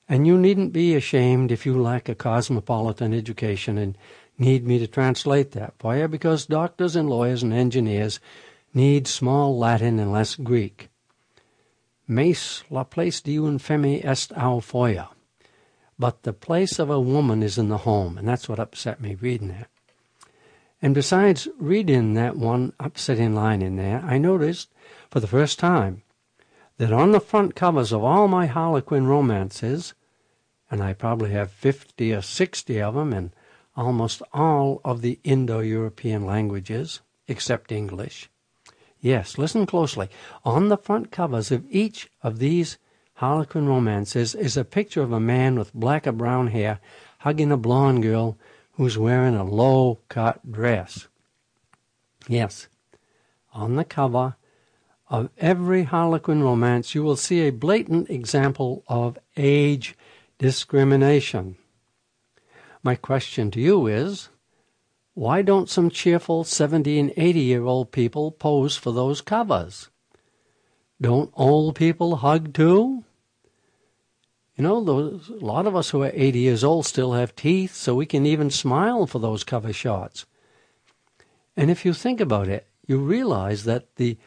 And 0.09 0.27
you 0.27 0.37
needn't 0.37 0.73
be 0.73 0.93
ashamed 0.93 1.53
if 1.53 1.65
you 1.65 1.81
lack 1.81 2.09
a 2.09 2.15
cosmopolitan 2.15 3.13
education 3.13 3.77
and 3.77 3.97
need 4.37 4.67
me 4.67 4.77
to 4.79 4.87
translate 4.87 5.51
that 5.51 5.73
for 5.79 5.95
you, 5.95 6.09
because 6.09 6.45
doctors 6.45 6.97
and 6.97 7.09
lawyers 7.09 7.43
and 7.43 7.53
engineers 7.53 8.19
need 8.73 9.07
small 9.07 9.57
Latin 9.57 9.99
and 9.99 10.11
less 10.11 10.35
Greek. 10.35 10.89
Mais 12.05 12.61
la 12.69 12.83
place 12.83 13.21
d'une 13.21 13.57
femme 13.57 13.85
est 13.85 14.33
au 14.37 14.59
foyer. 14.59 15.12
But 16.03 16.23
the 16.23 16.33
place 16.33 16.79
of 16.79 16.89
a 16.89 16.99
woman 16.99 17.41
is 17.41 17.57
in 17.57 17.69
the 17.69 17.77
home, 17.87 18.17
and 18.17 18.27
that's 18.27 18.49
what 18.49 18.59
upset 18.59 18.99
me 18.99 19.15
reading 19.15 19.47
that. 19.47 19.69
And 20.81 20.93
besides 20.93 21.47
reading 21.57 22.13
that 22.15 22.35
one 22.35 22.73
upsetting 22.77 23.33
line 23.33 23.61
in 23.61 23.77
there, 23.77 24.03
I 24.03 24.17
noticed 24.17 24.67
for 25.09 25.21
the 25.21 25.27
first 25.27 25.59
time 25.59 26.03
that 26.75 26.91
on 26.91 27.13
the 27.13 27.21
front 27.21 27.55
covers 27.55 27.93
of 27.93 28.03
all 28.03 28.27
my 28.27 28.47
Harlequin 28.47 29.07
romances, 29.07 29.93
and 30.69 30.83
I 30.83 30.91
probably 30.91 31.31
have 31.31 31.51
50 31.51 32.13
or 32.13 32.21
60 32.21 32.81
of 32.81 32.95
them 32.95 33.13
in 33.13 33.31
almost 33.77 34.21
all 34.33 34.81
of 34.83 35.01
the 35.01 35.21
Indo 35.23 35.59
European 35.59 36.25
languages, 36.25 36.99
except 37.29 37.71
English. 37.71 38.29
Yes, 38.99 39.37
listen 39.37 39.65
closely. 39.65 40.09
On 40.43 40.67
the 40.67 40.75
front 40.75 41.11
covers 41.11 41.49
of 41.49 41.65
each 41.69 42.09
of 42.21 42.39
these 42.39 42.77
Harlequin 43.23 43.69
romances 43.69 44.35
is 44.35 44.57
a 44.57 44.65
picture 44.65 45.01
of 45.01 45.13
a 45.13 45.19
man 45.19 45.57
with 45.57 45.73
black 45.73 46.05
or 46.05 46.11
brown 46.11 46.47
hair 46.47 46.81
hugging 47.19 47.53
a 47.53 47.55
blonde 47.55 48.03
girl 48.03 48.37
who's 48.73 48.97
wearing 48.97 49.33
a 49.33 49.45
low 49.45 49.99
cut 50.09 50.51
dress. 50.51 51.07
Yes, 52.27 52.67
on 53.53 53.77
the 53.77 53.85
cover 53.85 54.35
of 55.09 55.29
every 55.37 55.83
Harlequin 55.83 56.43
romance, 56.43 56.93
you 56.93 57.01
will 57.01 57.15
see 57.15 57.47
a 57.47 57.51
blatant 57.51 58.09
example 58.09 58.83
of 58.89 59.17
age 59.37 59.95
discrimination. 60.37 61.55
My 62.83 62.95
question 62.95 63.51
to 63.51 63.61
you 63.61 63.87
is 63.87 64.27
why 65.13 65.43
don't 65.43 65.69
some 65.69 65.89
cheerful 65.89 66.43
70 66.43 66.99
and 66.99 67.13
80 67.15 67.39
year 67.39 67.63
old 67.63 67.93
people 67.93 68.31
pose 68.31 68.75
for 68.75 68.91
those 68.91 69.21
covers? 69.21 69.87
Don't 70.99 71.31
old 71.35 71.75
people 71.75 72.17
hug 72.17 72.53
too? 72.53 73.05
You 74.55 74.63
know, 74.63 74.83
those, 74.83 75.29
a 75.29 75.45
lot 75.45 75.65
of 75.65 75.75
us 75.75 75.89
who 75.89 76.03
are 76.03 76.11
80 76.13 76.39
years 76.39 76.63
old 76.63 76.85
still 76.85 77.13
have 77.13 77.35
teeth, 77.35 77.73
so 77.73 77.95
we 77.95 78.05
can 78.05 78.25
even 78.25 78.49
smile 78.49 79.07
for 79.07 79.19
those 79.19 79.43
cover 79.43 79.73
shots. 79.73 80.25
And 81.57 81.71
if 81.71 81.85
you 81.85 81.93
think 81.93 82.21
about 82.21 82.47
it, 82.47 82.67
you 82.85 82.99
realize 82.99 83.63
that 83.63 83.95
the 83.95 84.17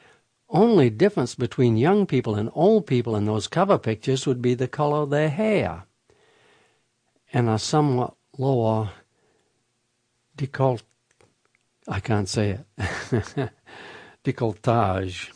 only 0.49 0.91
difference 0.91 1.35
between 1.35 1.77
young 1.77 2.07
people 2.07 2.35
and 2.35 2.51
old 2.55 2.87
people 2.87 3.17
in 3.17 3.25
those 3.25 3.49
cover 3.49 3.79
pictures 3.79 4.27
would 4.27 4.41
be 4.41 4.55
the 4.55 4.69
color 4.69 4.99
of 4.99 5.11
their 5.11 5.29
hair 5.29 5.85
and 7.33 7.49
a 7.49 7.59
somewhat 7.59 8.15
lower 8.39 8.91
decolt 10.37 10.83
I 11.89 12.01
can't 12.01 12.29
say 12.29 12.59
it 12.79 13.51
decolletage. 14.25 15.31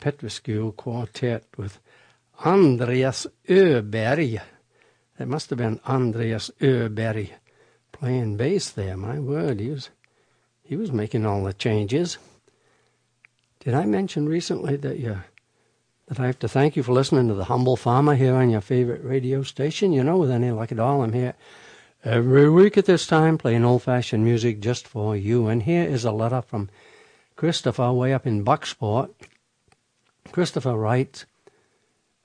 Petrescu 0.00 0.74
Quartet 0.76 1.44
with 1.56 1.80
Andreas 2.44 3.26
Öberg. 3.48 4.40
It 5.18 5.28
must 5.28 5.50
have 5.50 5.58
been 5.58 5.80
Andreas 5.86 6.50
Öberg 6.60 7.30
playing 7.92 8.36
bass 8.36 8.70
there. 8.70 8.96
My 8.96 9.18
word, 9.18 9.60
he 9.60 9.70
was 9.70 9.90
he 10.62 10.76
was 10.76 10.92
making 10.92 11.24
all 11.24 11.44
the 11.44 11.52
changes. 11.52 12.18
Did 13.60 13.74
I 13.74 13.86
mention 13.86 14.28
recently 14.28 14.76
that 14.76 14.98
you 14.98 15.22
that 16.06 16.20
I 16.20 16.26
have 16.26 16.38
to 16.40 16.48
thank 16.48 16.76
you 16.76 16.82
for 16.82 16.92
listening 16.92 17.28
to 17.28 17.34
the 17.34 17.44
humble 17.44 17.76
farmer 17.76 18.14
here 18.14 18.34
on 18.34 18.50
your 18.50 18.60
favorite 18.60 19.04
radio 19.04 19.42
station? 19.42 19.92
You 19.92 20.04
know, 20.04 20.16
with 20.16 20.30
any 20.30 20.50
luck 20.50 20.72
at 20.72 20.78
all, 20.78 21.02
I'm 21.02 21.12
here 21.12 21.34
every 22.04 22.48
week 22.48 22.78
at 22.78 22.86
this 22.86 23.06
time 23.06 23.36
playing 23.36 23.64
old 23.64 23.82
fashioned 23.82 24.24
music 24.24 24.60
just 24.60 24.86
for 24.86 25.16
you. 25.16 25.48
And 25.48 25.62
here 25.62 25.84
is 25.84 26.04
a 26.04 26.12
letter 26.12 26.42
from 26.42 26.70
Christopher 27.36 27.92
way 27.92 28.12
up 28.14 28.26
in 28.26 28.44
Bucksport. 28.44 29.10
Christopher 30.32 30.76
writes, 30.76 31.26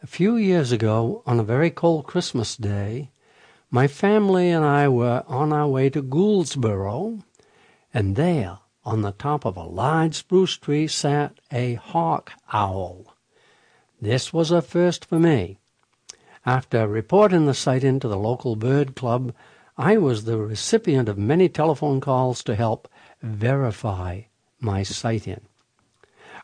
A 0.02 0.08
few 0.08 0.36
years 0.36 0.72
ago, 0.72 1.24
on 1.26 1.40
a 1.40 1.44
very 1.44 1.70
cold 1.70 2.06
Christmas 2.06 2.58
day, 2.58 3.12
my 3.72 3.88
family 3.88 4.50
and 4.50 4.64
I 4.64 4.88
were 4.88 5.24
on 5.28 5.52
our 5.52 5.68
way 5.68 5.90
to 5.90 6.02
Gouldsboro, 6.02 7.24
and 7.94 8.16
there, 8.16 8.60
on 8.86 9.02
the 9.02 9.14
top 9.14 9.46
of 9.46 9.58
a 9.58 9.64
large 9.64 10.16
spruce 10.16 10.58
tree, 10.58 10.88
sat 10.88 11.40
a 11.52 11.76
hawk 11.76 12.34
owl. 12.52 13.16
This 14.02 14.34
was 14.34 14.52
a 14.52 14.62
first 14.62 15.06
for 15.06 15.18
me. 15.18 15.58
After 16.46 16.88
reporting 16.88 17.46
the 17.46 17.54
sighting 17.54 18.00
to 18.02 18.08
the 18.08 18.18
local 18.18 18.56
bird 18.56 18.96
club, 18.96 19.34
I 19.78 19.98
was 19.98 20.26
the 20.26 20.38
recipient 20.38 21.08
of 21.08 21.18
many 21.18 21.48
telephone 21.48 22.02
calls 22.02 22.44
to 22.44 22.56
help 22.56 22.90
verify 23.22 24.24
my 24.60 24.84
sighting. 24.84 25.48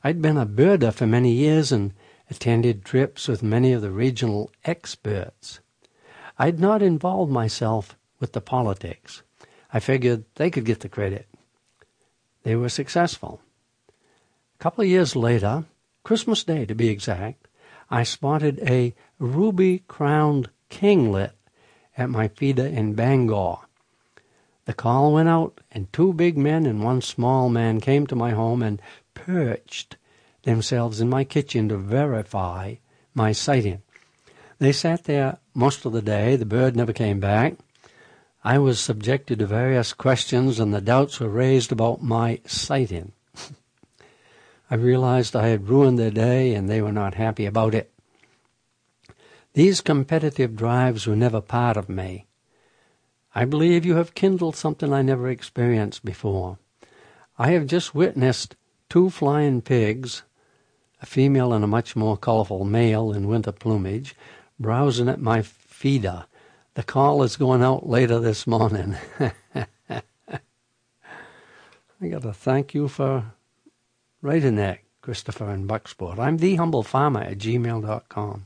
I'd 0.03 0.21
been 0.21 0.37
a 0.37 0.45
birder 0.45 0.93
for 0.93 1.05
many 1.05 1.31
years 1.33 1.71
and 1.71 1.93
attended 2.29 2.85
trips 2.85 3.27
with 3.27 3.43
many 3.43 3.73
of 3.73 3.81
the 3.81 3.91
regional 3.91 4.51
experts. 4.63 5.59
I'd 6.37 6.59
not 6.59 6.81
involved 6.81 7.31
myself 7.31 7.97
with 8.19 8.31
the 8.31 8.41
politics. 8.41 9.23
I 9.73 9.79
figured 9.79 10.23
they 10.35 10.49
could 10.49 10.63
get 10.65 10.79
the 10.79 10.89
credit. 10.89 11.27
They 12.43 12.55
were 12.55 12.69
successful. 12.69 13.41
A 13.89 14.63
couple 14.63 14.83
of 14.83 14.89
years 14.89 15.15
later, 15.15 15.65
Christmas 16.03 16.45
Day 16.45 16.65
to 16.65 16.75
be 16.75 16.87
exact, 16.87 17.47
I 17.89 18.03
spotted 18.03 18.59
a 18.59 18.93
ruby 19.19 19.83
crowned 19.87 20.49
kinglet 20.69 21.31
at 21.97 22.09
my 22.09 22.29
feeder 22.29 22.65
in 22.65 22.93
Bangor. 22.93 23.57
The 24.65 24.73
call 24.73 25.13
went 25.13 25.27
out, 25.27 25.59
and 25.71 25.91
two 25.91 26.13
big 26.13 26.37
men 26.37 26.65
and 26.65 26.83
one 26.83 27.01
small 27.01 27.49
man 27.49 27.81
came 27.81 28.07
to 28.07 28.15
my 28.15 28.31
home 28.31 28.61
and 28.61 28.81
perched 29.25 29.97
themselves 30.43 31.01
in 31.01 31.09
my 31.09 31.23
kitchen 31.23 31.69
to 31.69 31.77
verify 31.77 32.75
my 33.13 33.31
sighting. 33.31 33.81
They 34.59 34.71
sat 34.71 35.05
there 35.05 35.37
most 35.53 35.85
of 35.85 35.93
the 35.93 36.01
day. 36.01 36.35
The 36.35 36.45
bird 36.45 36.75
never 36.75 36.93
came 36.93 37.19
back. 37.19 37.55
I 38.43 38.57
was 38.57 38.79
subjected 38.79 39.39
to 39.39 39.45
various 39.45 39.93
questions, 39.93 40.59
and 40.59 40.73
the 40.73 40.81
doubts 40.81 41.19
were 41.19 41.29
raised 41.29 41.71
about 41.71 42.01
my 42.01 42.39
sighting. 42.45 43.11
I 44.71 44.75
realized 44.75 45.35
I 45.35 45.47
had 45.47 45.67
ruined 45.67 45.99
their 45.99 46.11
day, 46.11 46.53
and 46.53 46.69
they 46.69 46.81
were 46.81 46.91
not 46.91 47.15
happy 47.15 47.45
about 47.45 47.75
it. 47.75 47.91
These 49.53 49.81
competitive 49.81 50.55
drives 50.55 51.05
were 51.05 51.15
never 51.15 51.41
part 51.41 51.75
of 51.75 51.89
me. 51.89 52.27
I 53.35 53.45
believe 53.45 53.85
you 53.85 53.95
have 53.95 54.15
kindled 54.15 54.55
something 54.55 54.93
I 54.93 55.01
never 55.01 55.29
experienced 55.29 56.05
before. 56.05 56.57
I 57.37 57.51
have 57.51 57.67
just 57.67 57.95
witnessed 57.95 58.55
two 58.89 59.09
flying 59.09 59.61
pigs, 59.61 60.23
a 61.01 61.05
female 61.05 61.53
and 61.53 61.63
a 61.63 61.67
much 61.67 61.95
more 61.95 62.17
colorful 62.17 62.65
male 62.65 63.11
in 63.11 63.27
winter 63.27 63.51
plumage, 63.51 64.15
browsing 64.59 65.07
at 65.07 65.21
my 65.21 65.41
feeder. 65.41 66.25
The 66.73 66.83
call 66.83 67.23
is 67.23 67.37
going 67.37 67.63
out 67.63 67.87
later 67.87 68.19
this 68.19 68.45
morning. 68.47 68.95
I 72.01 72.07
got 72.07 72.21
to 72.21 72.33
thank 72.33 72.73
you 72.73 72.87
for 72.87 73.33
writing 74.21 74.55
that, 74.55 74.79
Christopher 75.01 75.49
and 75.49 75.67
Bucksport. 75.69 76.17
I'm 76.17 76.37
the 76.37 76.55
humble 76.55 76.83
farmer 76.83 77.21
at 77.21 77.37
gmail.com. 77.37 78.45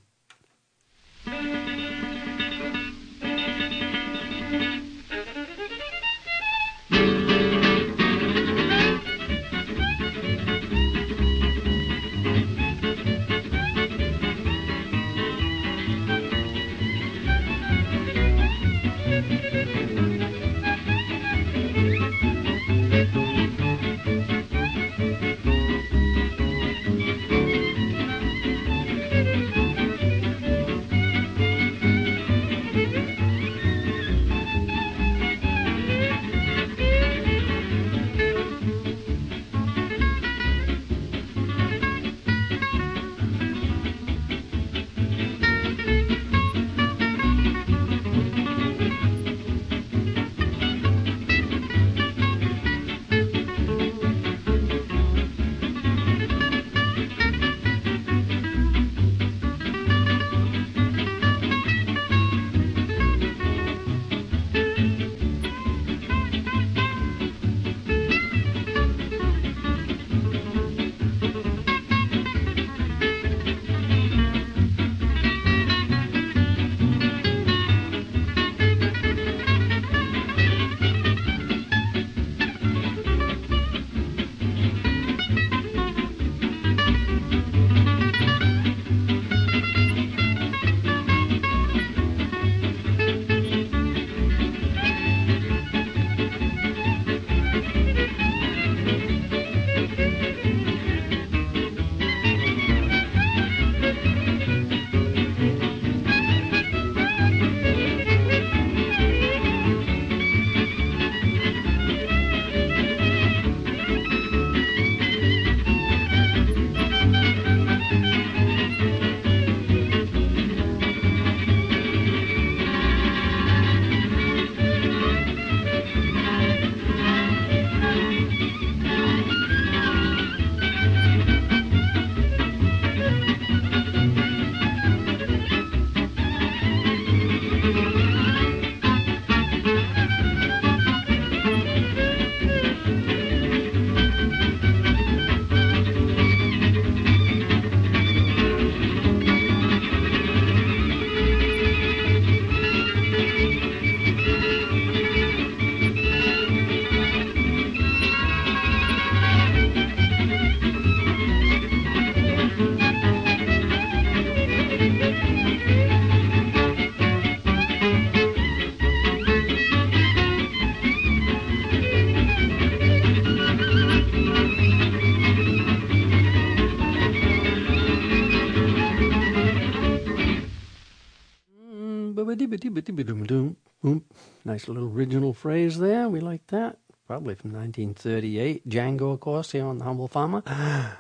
Nice 184.46 184.68
little 184.68 184.86
original 184.86 185.34
phrase 185.34 185.78
there. 185.78 186.08
We 186.08 186.20
like 186.20 186.48
that. 186.48 186.78
Probably 187.08 187.36
from 187.36 187.52
1938. 187.54 188.68
Django, 188.68 189.14
of 189.14 189.20
course, 189.20 189.52
here 189.52 189.66
on 189.66 189.78
the 189.78 189.84
Humble 189.84 190.08
Farmer. 190.08 190.42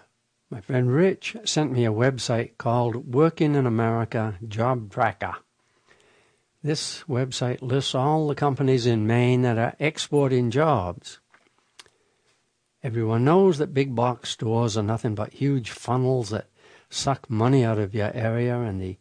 My 0.50 0.62
friend 0.62 0.92
Rich 0.92 1.38
sent 1.46 1.72
me 1.72 1.86
a 1.86 1.92
website 1.92 2.58
called 2.58 3.14
Working 3.14 3.56
in 3.56 3.66
America 3.66 4.36
Job 4.48 4.92
Tracker. 4.92 5.36
This 6.62 7.04
website 7.10 7.62
lists 7.62 7.96
all 7.96 8.28
the 8.28 8.36
companies 8.36 8.86
in 8.86 9.08
Maine 9.08 9.42
that 9.42 9.58
are 9.58 9.76
exporting 9.80 10.52
jobs. 10.52 11.20
Everyone 12.84 13.26
knows 13.26 13.58
that 13.58 13.74
big 13.74 13.96
box 13.96 14.30
stores 14.30 14.78
are 14.78 14.84
nothing 14.84 15.16
but 15.16 15.34
huge 15.34 15.72
funnels 15.72 16.30
that 16.30 16.50
suck 16.90 17.30
money 17.30 17.66
out 17.66 17.80
of 17.80 17.96
your 17.96 18.12
area, 18.14 18.60
and 18.60 18.82
the 18.82 18.98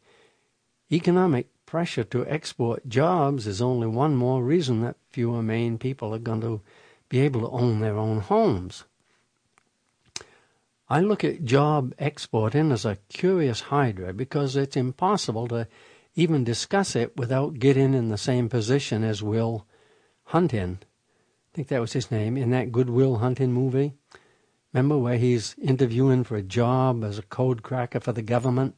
economic 0.90 1.51
pressure 1.72 2.04
to 2.04 2.26
export 2.26 2.86
jobs 2.86 3.46
is 3.46 3.62
only 3.62 3.86
one 3.86 4.14
more 4.14 4.44
reason 4.44 4.82
that 4.82 4.94
fewer 5.08 5.42
Maine 5.42 5.78
people 5.78 6.14
are 6.14 6.18
going 6.18 6.42
to 6.42 6.60
be 7.08 7.18
able 7.20 7.40
to 7.40 7.48
own 7.48 7.80
their 7.80 7.96
own 7.96 8.20
homes. 8.20 8.84
I 10.90 11.00
look 11.00 11.24
at 11.24 11.46
job 11.46 11.94
exporting 11.98 12.72
as 12.72 12.84
a 12.84 12.98
curious 13.08 13.62
hydra 13.72 14.12
because 14.12 14.54
it's 14.54 14.76
impossible 14.76 15.48
to 15.48 15.66
even 16.14 16.44
discuss 16.44 16.94
it 16.94 17.16
without 17.16 17.58
getting 17.58 17.94
in 17.94 18.10
the 18.10 18.18
same 18.18 18.50
position 18.50 19.02
as 19.02 19.22
Will 19.22 19.66
Hunting. 20.24 20.78
I 20.82 21.50
think 21.54 21.68
that 21.68 21.80
was 21.80 21.94
his 21.94 22.10
name 22.10 22.36
in 22.36 22.50
that 22.50 22.70
Good 22.70 22.90
Will 22.90 23.16
Hunting 23.16 23.54
movie. 23.54 23.94
Remember 24.74 24.98
where 24.98 25.16
he's 25.16 25.54
interviewing 25.58 26.24
for 26.24 26.36
a 26.36 26.42
job 26.42 27.02
as 27.02 27.18
a 27.18 27.22
code 27.22 27.62
cracker 27.62 28.00
for 28.00 28.12
the 28.12 28.20
government? 28.20 28.74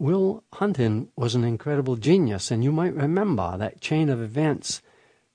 Will 0.00 0.42
Hunting 0.54 1.10
was 1.14 1.34
an 1.34 1.44
incredible 1.44 1.96
genius, 1.96 2.50
and 2.50 2.64
you 2.64 2.72
might 2.72 2.94
remember 2.94 3.58
that 3.58 3.82
chain 3.82 4.08
of 4.08 4.22
events 4.22 4.80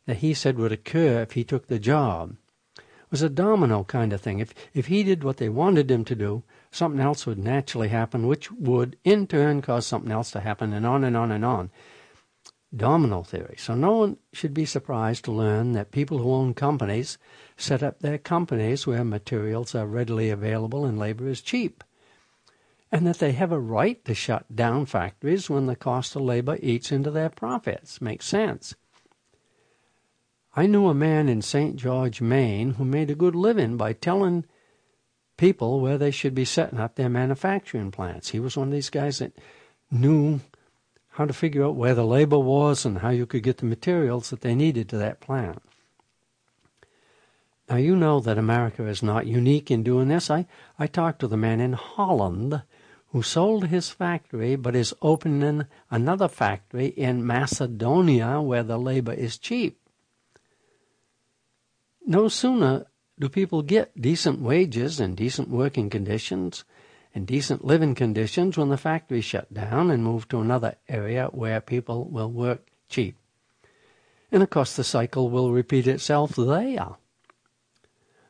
that 0.08 0.18
he 0.18 0.34
said 0.34 0.58
would 0.58 0.72
occur 0.72 1.22
if 1.22 1.34
he 1.34 1.44
took 1.44 1.68
the 1.68 1.78
job. 1.78 2.36
It 2.76 2.84
was 3.12 3.22
a 3.22 3.30
domino 3.30 3.84
kind 3.84 4.12
of 4.12 4.22
thing. 4.22 4.40
If, 4.40 4.56
if 4.74 4.88
he 4.88 5.04
did 5.04 5.24
what 5.24 5.38
they 5.38 5.50
wanted 5.50 5.92
him 5.92 6.04
to 6.06 6.16
do, 6.16 6.42
something 6.72 7.00
else 7.00 7.28
would 7.28 7.38
naturally 7.38 7.90
happen, 7.90 8.26
which 8.26 8.52
would 8.52 8.98
in 9.04 9.28
turn 9.28 9.62
cause 9.62 9.86
something 9.86 10.12
else 10.12 10.32
to 10.32 10.40
happen, 10.40 10.74
and 10.74 10.84
on 10.84 11.04
and 11.04 11.16
on 11.16 11.32
and 11.32 11.46
on. 11.46 11.70
Domino 12.76 13.22
theory. 13.22 13.58
So 13.60 13.76
no 13.76 13.98
one 13.98 14.18
should 14.34 14.56
be 14.56 14.66
surprised 14.66 15.26
to 15.26 15.32
learn 15.32 15.74
that 15.74 15.92
people 15.92 16.18
who 16.18 16.34
own 16.34 16.56
companies 16.56 17.20
set 17.56 17.84
up 17.84 18.00
their 18.00 18.18
companies 18.18 18.88
where 18.88 19.04
materials 19.04 19.76
are 19.76 19.86
readily 19.86 20.32
available 20.32 20.86
and 20.86 20.98
labor 20.98 21.28
is 21.28 21.42
cheap, 21.42 21.84
and 22.92 23.06
that 23.08 23.20
they 23.20 23.32
have 23.34 23.52
a 23.52 23.60
right 23.60 24.04
to 24.06 24.14
shut 24.14 24.56
down 24.56 24.86
factories 24.86 25.50
when 25.50 25.66
the 25.66 25.76
cost 25.76 26.16
of 26.16 26.22
labor 26.22 26.58
eats 26.62 26.92
into 26.92 27.12
their 27.12 27.30
profits. 27.30 28.02
Makes 28.02 28.26
sense. 28.26 28.76
I 30.56 30.68
knew 30.68 30.88
a 30.88 30.94
man 30.94 31.28
in 31.28 31.42
St. 31.42 31.76
George, 31.76 32.22
Maine, 32.22 32.72
who 32.72 32.86
made 32.86 33.10
a 33.10 33.16
good 33.16 33.36
living 33.36 33.76
by 33.76 33.94
telling 33.94 34.46
people 35.38 35.82
where 35.82 35.98
they 35.98 36.12
should 36.12 36.34
be 36.34 36.46
setting 36.46 36.80
up 36.80 36.96
their 36.96 37.10
manufacturing 37.10 37.92
plants. 37.92 38.30
He 38.30 38.40
was 38.40 38.56
one 38.56 38.70
of 38.70 38.74
these 38.74 38.90
guys 38.90 39.20
that 39.20 39.38
knew 39.92 40.40
how 41.10 41.26
to 41.26 41.34
figure 41.34 41.66
out 41.66 41.76
where 41.76 41.94
the 41.94 42.06
labor 42.06 42.40
was 42.40 42.86
and 42.86 43.00
how 43.00 43.10
you 43.10 43.26
could 43.26 43.44
get 43.44 43.58
the 43.58 43.66
materials 43.66 44.30
that 44.30 44.42
they 44.42 44.56
needed 44.56 44.88
to 44.90 44.98
that 44.98 45.20
plant. 45.20 45.62
Now, 47.70 47.78
you 47.78 47.96
know 47.96 48.20
that 48.20 48.38
America 48.38 48.86
is 48.86 49.02
not 49.02 49.26
unique 49.26 49.72
in 49.72 49.82
doing 49.82 50.08
this. 50.08 50.30
I, 50.30 50.46
I 50.78 50.88
talked 50.88 51.20
to 51.20 51.28
the 51.28 51.38
man 51.38 51.60
in 51.60 51.74
Holland 51.74 52.62
who 53.16 53.24
sold 53.24 53.68
his 53.68 53.90
factory 53.90 54.58
but 54.58 54.76
is 54.76 54.94
opening 55.02 55.66
another 55.90 56.28
factory 56.28 56.88
in 56.88 57.26
Macedonia 57.26 58.42
where 58.42 58.62
the 58.62 58.78
labor 58.78 59.14
is 59.14 59.38
cheap. 59.38 59.80
No 62.06 62.28
sooner 62.28 62.88
do 63.18 63.30
people 63.30 63.62
get 63.62 64.02
decent 64.02 64.42
wages 64.42 65.00
and 65.00 65.16
decent 65.16 65.48
working 65.48 65.90
conditions 65.90 66.66
and 67.14 67.26
decent 67.26 67.64
living 67.64 67.96
conditions 67.96 68.58
when 68.58 68.68
the 68.68 68.76
factories 68.76 69.24
shut 69.24 69.54
down 69.54 69.92
and 69.92 70.04
move 70.04 70.28
to 70.28 70.42
another 70.42 70.76
area 70.90 71.30
where 71.32 71.62
people 71.62 72.10
will 72.10 72.30
work 72.30 72.68
cheap. 72.90 73.16
And 74.30 74.44
of 74.44 74.50
course, 74.50 74.76
the 74.76 74.84
cycle 74.84 75.30
will 75.30 75.54
repeat 75.54 75.88
itself 75.88 76.36
there. 76.36 76.98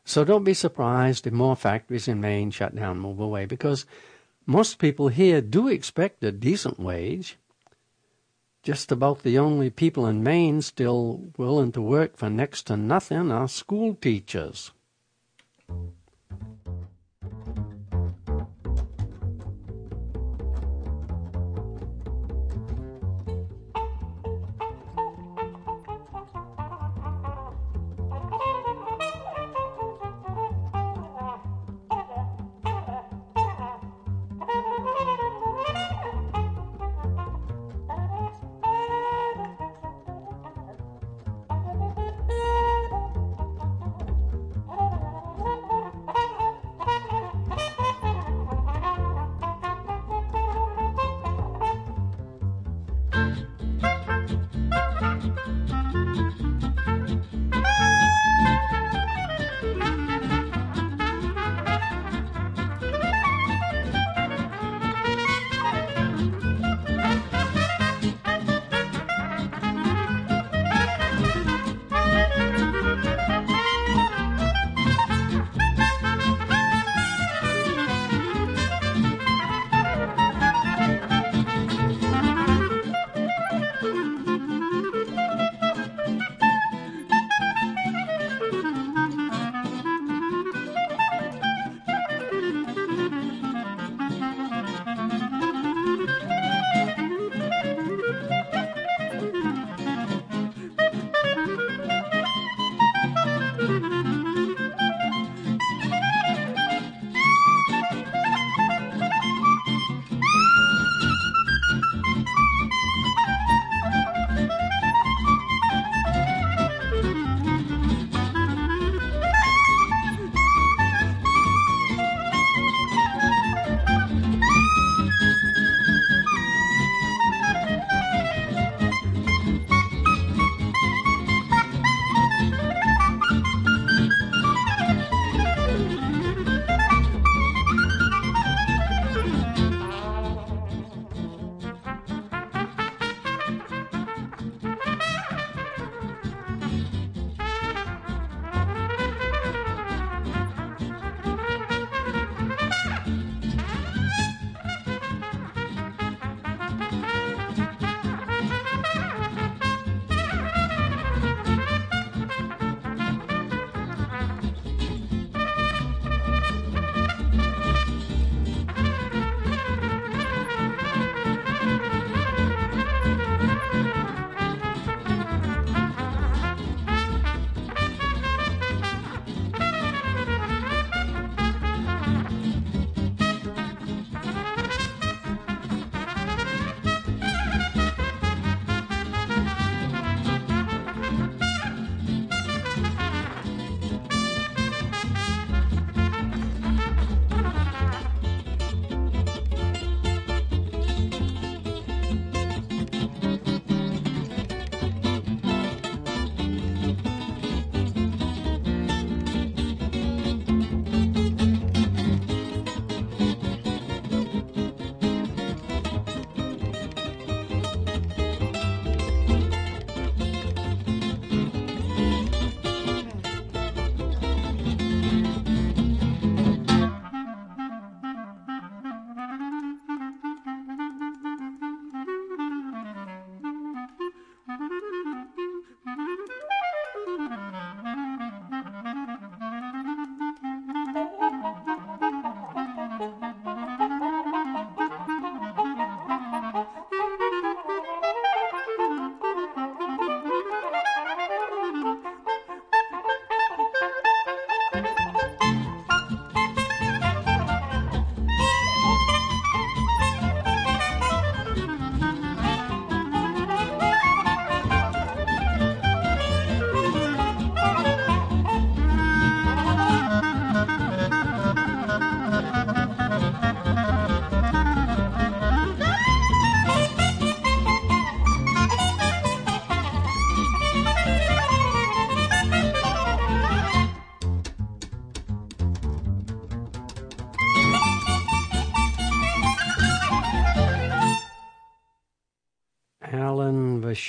So 0.04 0.24
don't 0.24 0.44
be 0.44 0.54
surprised 0.54 1.26
if 1.26 1.34
more 1.34 1.56
factories 1.56 2.08
in 2.08 2.22
Maine 2.22 2.52
shut 2.52 2.76
down, 2.76 2.92
and 2.92 3.02
move 3.02 3.20
away, 3.20 3.48
because 3.48 3.88
most 4.46 4.80
people 4.80 5.08
here 5.08 5.42
do 5.42 5.68
expect 5.68 6.24
a 6.24 6.32
decent 6.32 6.80
wage 6.80 7.38
just 8.66 8.92
about 8.92 9.22
the 9.22 9.38
only 9.38 9.70
people 9.70 10.08
in 10.08 10.24
Maine 10.24 10.60
still 10.62 11.30
willing 11.38 11.72
to 11.72 11.82
work 11.82 12.18
for 12.18 12.32
next 12.32 12.64
to 12.64 12.76
nothing 12.76 13.32
are 13.32 13.48
school 13.48 13.94
teachers. 13.94 14.72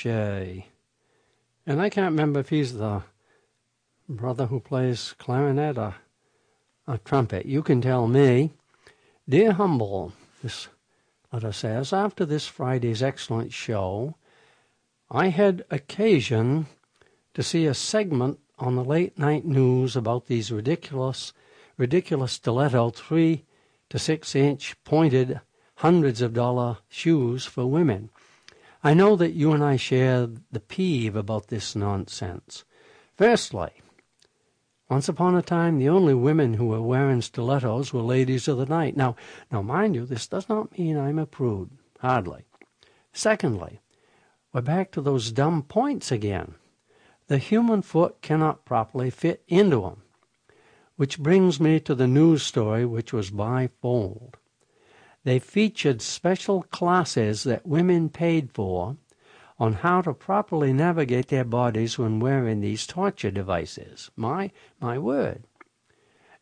And 0.05 1.81
I 1.81 1.89
can't 1.89 2.11
remember 2.11 2.39
if 2.39 2.49
he's 2.49 2.73
the 2.73 3.03
brother 4.07 4.45
who 4.45 4.59
plays 4.59 5.15
clarinet 5.17 5.77
or 5.77 5.95
a 6.87 6.97
trumpet. 6.99 7.45
You 7.45 7.61
can 7.61 7.81
tell 7.81 8.07
me. 8.07 8.51
Dear 9.27 9.53
Humble, 9.53 10.13
this 10.41 10.69
letter 11.33 11.51
says, 11.51 11.91
after 11.91 12.25
this 12.25 12.47
Friday's 12.47 13.03
excellent 13.03 13.51
show, 13.51 14.15
I 15.11 15.27
had 15.27 15.65
occasion 15.69 16.67
to 17.33 17.43
see 17.43 17.65
a 17.65 17.73
segment 17.73 18.39
on 18.57 18.75
the 18.75 18.83
late 18.83 19.17
night 19.19 19.45
news 19.45 19.95
about 19.95 20.27
these 20.27 20.51
ridiculous, 20.51 21.33
ridiculous 21.77 22.33
stiletto 22.33 22.89
three 22.91 23.45
to 23.89 23.99
six 23.99 24.35
inch 24.35 24.75
pointed 24.83 25.41
hundreds 25.75 26.21
of 26.21 26.33
dollar 26.33 26.77
shoes 26.87 27.45
for 27.45 27.65
women. 27.65 28.09
I 28.83 28.93
know 28.93 29.15
that 29.15 29.33
you 29.33 29.51
and 29.51 29.63
I 29.63 29.75
share 29.75 30.27
the 30.51 30.59
peeve 30.59 31.15
about 31.15 31.47
this 31.47 31.75
nonsense. 31.75 32.63
Firstly, 33.15 33.71
once 34.89 35.09
upon 35.09 35.35
a 35.35 35.41
time, 35.41 35.79
the 35.79 35.89
only 35.89 36.13
women 36.13 36.53
who 36.53 36.67
were 36.67 36.81
wearing 36.81 37.21
stilettos 37.21 37.91
were 37.91 38.01
ladies 38.01 38.47
of 38.47 38.57
the 38.57 38.65
night. 38.65 38.95
Now, 38.95 39.15
now, 39.51 39.61
mind 39.61 39.95
you, 39.95 40.05
this 40.05 40.27
does 40.27 40.47
not 40.47 40.77
mean 40.77 40.97
I'm 40.97 41.19
a 41.19 41.25
prude. 41.25 41.71
Hardly. 41.99 42.45
Secondly, 43.11 43.81
we're 44.53 44.61
back 44.61 44.91
to 44.91 45.01
those 45.01 45.31
dumb 45.31 45.63
points 45.63 46.11
again. 46.11 46.55
The 47.27 47.37
human 47.37 47.81
foot 47.81 48.21
cannot 48.21 48.63
properly 48.63 49.09
fit 49.09 49.43
into 49.47 49.81
them. 49.81 50.03
Which 50.95 51.19
brings 51.19 51.59
me 51.59 51.79
to 51.81 51.93
the 51.93 52.07
news 52.07 52.43
story, 52.43 52.85
which 52.85 53.11
was 53.11 53.29
bifold. 53.29 54.35
They 55.27 55.39
featured 55.39 56.01
special 56.01 56.63
classes 56.63 57.43
that 57.43 57.67
women 57.67 58.07
paid 58.07 58.53
for 58.53 58.95
on 59.59 59.73
how 59.73 59.99
to 60.03 60.13
properly 60.13 60.71
navigate 60.71 61.27
their 61.27 61.43
bodies 61.43 61.97
when 61.97 62.21
wearing 62.21 62.61
these 62.61 62.87
torture 62.87 63.29
devices. 63.29 64.09
My, 64.15 64.51
my 64.79 64.97
word. 64.97 65.43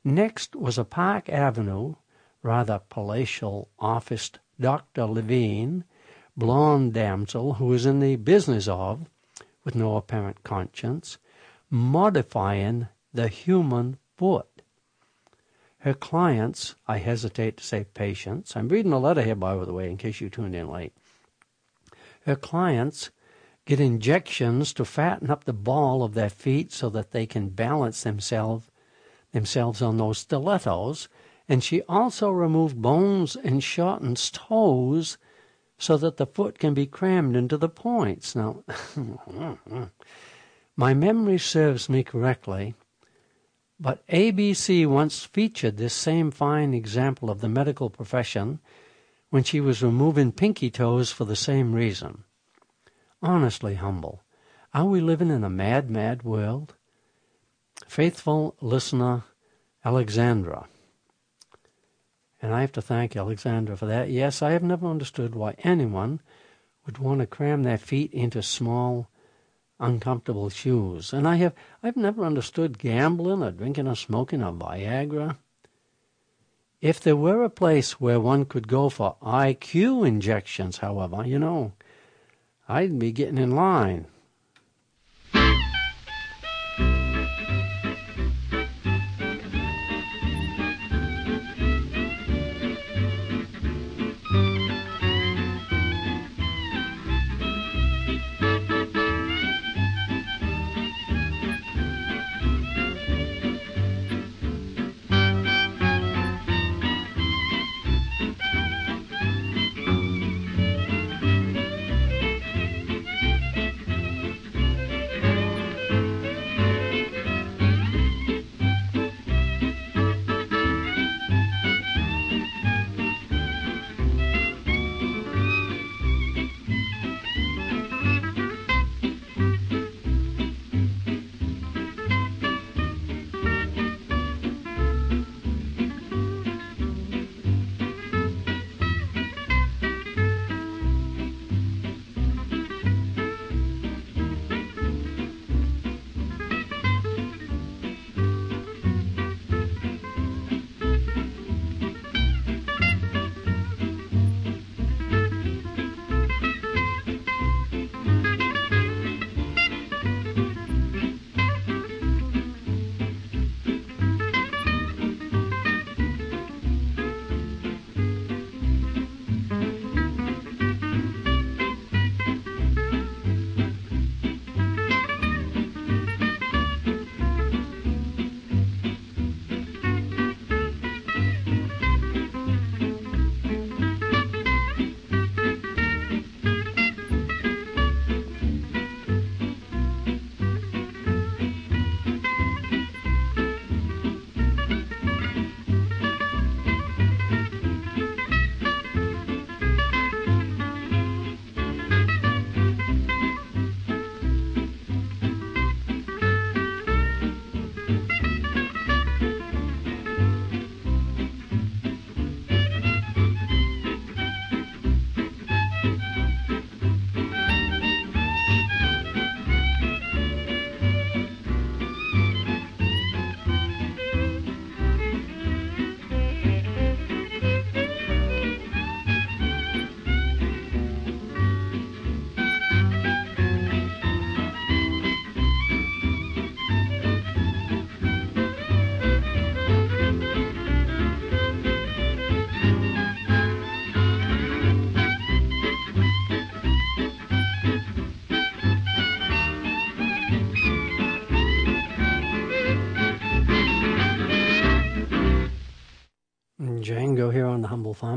Next 0.03 0.55
was 0.55 0.77
a 0.77 0.83
Park 0.83 1.29
Avenue, 1.29 1.95
rather 2.43 2.79
palatial 2.87 3.69
officed 3.79 4.37
Dr. 4.59 5.05
Levine, 5.05 5.83
blonde 6.37 6.93
damsel 6.93 7.55
who 7.55 7.65
was 7.65 7.87
in 7.87 8.01
the 8.01 8.17
business 8.17 8.67
of, 8.67 9.09
with 9.63 9.73
no 9.73 9.97
apparent 9.97 10.43
conscience, 10.43 11.17
modifying 11.71 12.89
the 13.11 13.29
human 13.29 13.97
foot. 14.15 14.54
Her 15.85 15.93
clients, 15.93 16.73
I 16.87 16.97
hesitate 16.97 17.57
to 17.57 17.63
say 17.63 17.83
patients, 17.83 18.55
I'm 18.55 18.69
reading 18.69 18.91
a 18.91 18.97
letter 18.97 19.21
here, 19.21 19.35
by 19.35 19.53
the 19.63 19.71
way, 19.71 19.87
in 19.87 19.97
case 19.97 20.19
you 20.19 20.31
tuned 20.31 20.55
in 20.55 20.67
late. 20.67 20.93
Her 22.25 22.35
clients 22.35 23.11
get 23.65 23.79
injections 23.79 24.73
to 24.73 24.83
fatten 24.83 25.29
up 25.29 25.43
the 25.43 25.53
ball 25.53 26.01
of 26.01 26.15
their 26.15 26.31
feet 26.31 26.71
so 26.71 26.89
that 26.89 27.11
they 27.11 27.27
can 27.27 27.49
balance 27.49 28.01
themselves 28.01 28.65
themselves 29.31 29.79
on 29.79 29.97
those 29.97 30.17
stilettos, 30.17 31.07
and 31.47 31.63
she 31.63 31.83
also 31.83 32.31
removed 32.31 32.81
bones 32.81 33.35
and 33.35 33.63
shortens 33.63 34.31
toes 34.31 35.19
so 35.77 35.97
that 35.97 36.17
the 36.17 36.25
foot 36.25 36.57
can 36.57 36.73
be 36.73 36.87
crammed 36.87 37.35
into 37.35 37.57
the 37.57 37.69
points. 37.69 38.35
Now, 38.35 38.63
my 40.75 40.95
memory 40.95 41.37
serves 41.37 41.89
me 41.89 42.01
correctly, 42.01 42.73
but 43.79 44.05
ABC 44.07 44.85
once 44.87 45.25
featured 45.25 45.77
this 45.77 45.93
same 45.93 46.31
fine 46.31 46.73
example 46.73 47.29
of 47.29 47.41
the 47.41 47.49
medical 47.49 47.89
profession 47.89 48.59
when 49.29 49.43
she 49.43 49.59
was 49.59 49.83
removing 49.83 50.31
pinky 50.31 50.69
toes 50.69 51.11
for 51.11 51.25
the 51.25 51.35
same 51.35 51.73
reason. 51.73 52.23
Honestly 53.21 53.75
humble. 53.75 54.21
Are 54.73 54.85
we 54.85 55.01
living 55.01 55.29
in 55.29 55.43
a 55.43 55.49
mad, 55.49 55.89
mad 55.89 56.23
world? 56.23 56.75
Faithful 57.87 58.55
listener, 58.61 59.23
Alexandra. 59.83 60.67
And 62.41 62.53
I 62.53 62.61
have 62.61 62.71
to 62.73 62.81
thank 62.81 63.15
Alexandra 63.15 63.75
for 63.75 63.85
that. 63.87 64.09
Yes, 64.09 64.41
I 64.41 64.51
have 64.51 64.63
never 64.63 64.87
understood 64.87 65.35
why 65.35 65.55
anyone 65.59 66.21
would 66.85 66.97
want 66.97 67.21
to 67.21 67.27
cram 67.27 67.63
their 67.63 67.77
feet 67.77 68.13
into 68.13 68.41
small, 68.43 69.09
uncomfortable 69.79 70.49
shoes. 70.49 71.13
And 71.13 71.27
I 71.27 71.35
have 71.35 71.53
I've 71.83 71.97
never 71.97 72.23
understood 72.23 72.79
gambling 72.79 73.43
or 73.43 73.51
drinking 73.51 73.87
or 73.87 73.95
smoking 73.95 74.43
or 74.43 74.53
Viagra. 74.53 75.37
If 76.81 76.99
there 76.99 77.15
were 77.15 77.43
a 77.43 77.49
place 77.49 77.99
where 77.99 78.19
one 78.19 78.45
could 78.45 78.67
go 78.67 78.89
for 78.89 79.15
IQ 79.21 80.07
injections, 80.07 80.77
however, 80.77 81.25
you 81.25 81.39
know, 81.39 81.73
I'd 82.67 82.99
be 82.99 83.11
getting 83.11 83.37
in 83.37 83.55
line. 83.55 84.07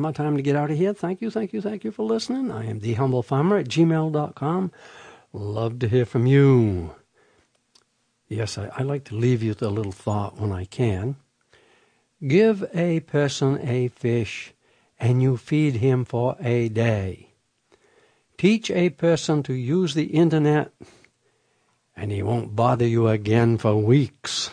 The 0.03 0.13
Time 0.13 0.37
to 0.37 0.43
get 0.43 0.57
out 0.57 0.71
of 0.71 0.77
here. 0.77 0.95
Thank 0.95 1.21
you, 1.21 1.31
thank 1.31 1.53
you, 1.53 1.61
thank 1.61 1.85
you 1.85 1.91
for 1.91 2.05
listening. 2.05 2.51
I 2.51 2.67
am 2.67 2.81
The 2.81 2.95
Humble 2.95 3.23
Farmer 3.23 3.59
at 3.59 3.69
gmail.com. 3.69 4.73
Love 5.33 5.79
to 5.81 5.89
hear 5.89 6.05
from 6.05 6.27
you. 6.27 6.95
Yes, 8.29 8.59
I, 8.59 8.71
I 8.77 8.83
like 8.83 9.05
to 9.05 9.15
leave 9.15 9.43
you 9.43 9.51
with 9.51 9.63
a 9.63 9.71
little 9.71 9.93
thought 9.93 10.39
when 10.39 10.53
I 10.53 10.65
can. 10.65 11.17
Give 12.27 12.65
a 12.75 13.01
person 13.01 13.59
a 13.63 13.89
fish 13.89 14.53
and 14.99 15.23
you 15.23 15.37
feed 15.37 15.77
him 15.77 16.05
for 16.05 16.37
a 16.41 16.69
day. 16.69 17.31
Teach 18.37 18.71
a 18.71 18.91
person 18.91 19.43
to 19.45 19.53
use 19.55 19.95
the 19.95 20.07
internet 20.07 20.73
and 21.97 22.13
he 22.13 22.23
won't 22.23 22.55
bother 22.55 22.87
you 22.87 23.09
again 23.09 23.59
for 23.59 23.77
weeks. 23.77 24.51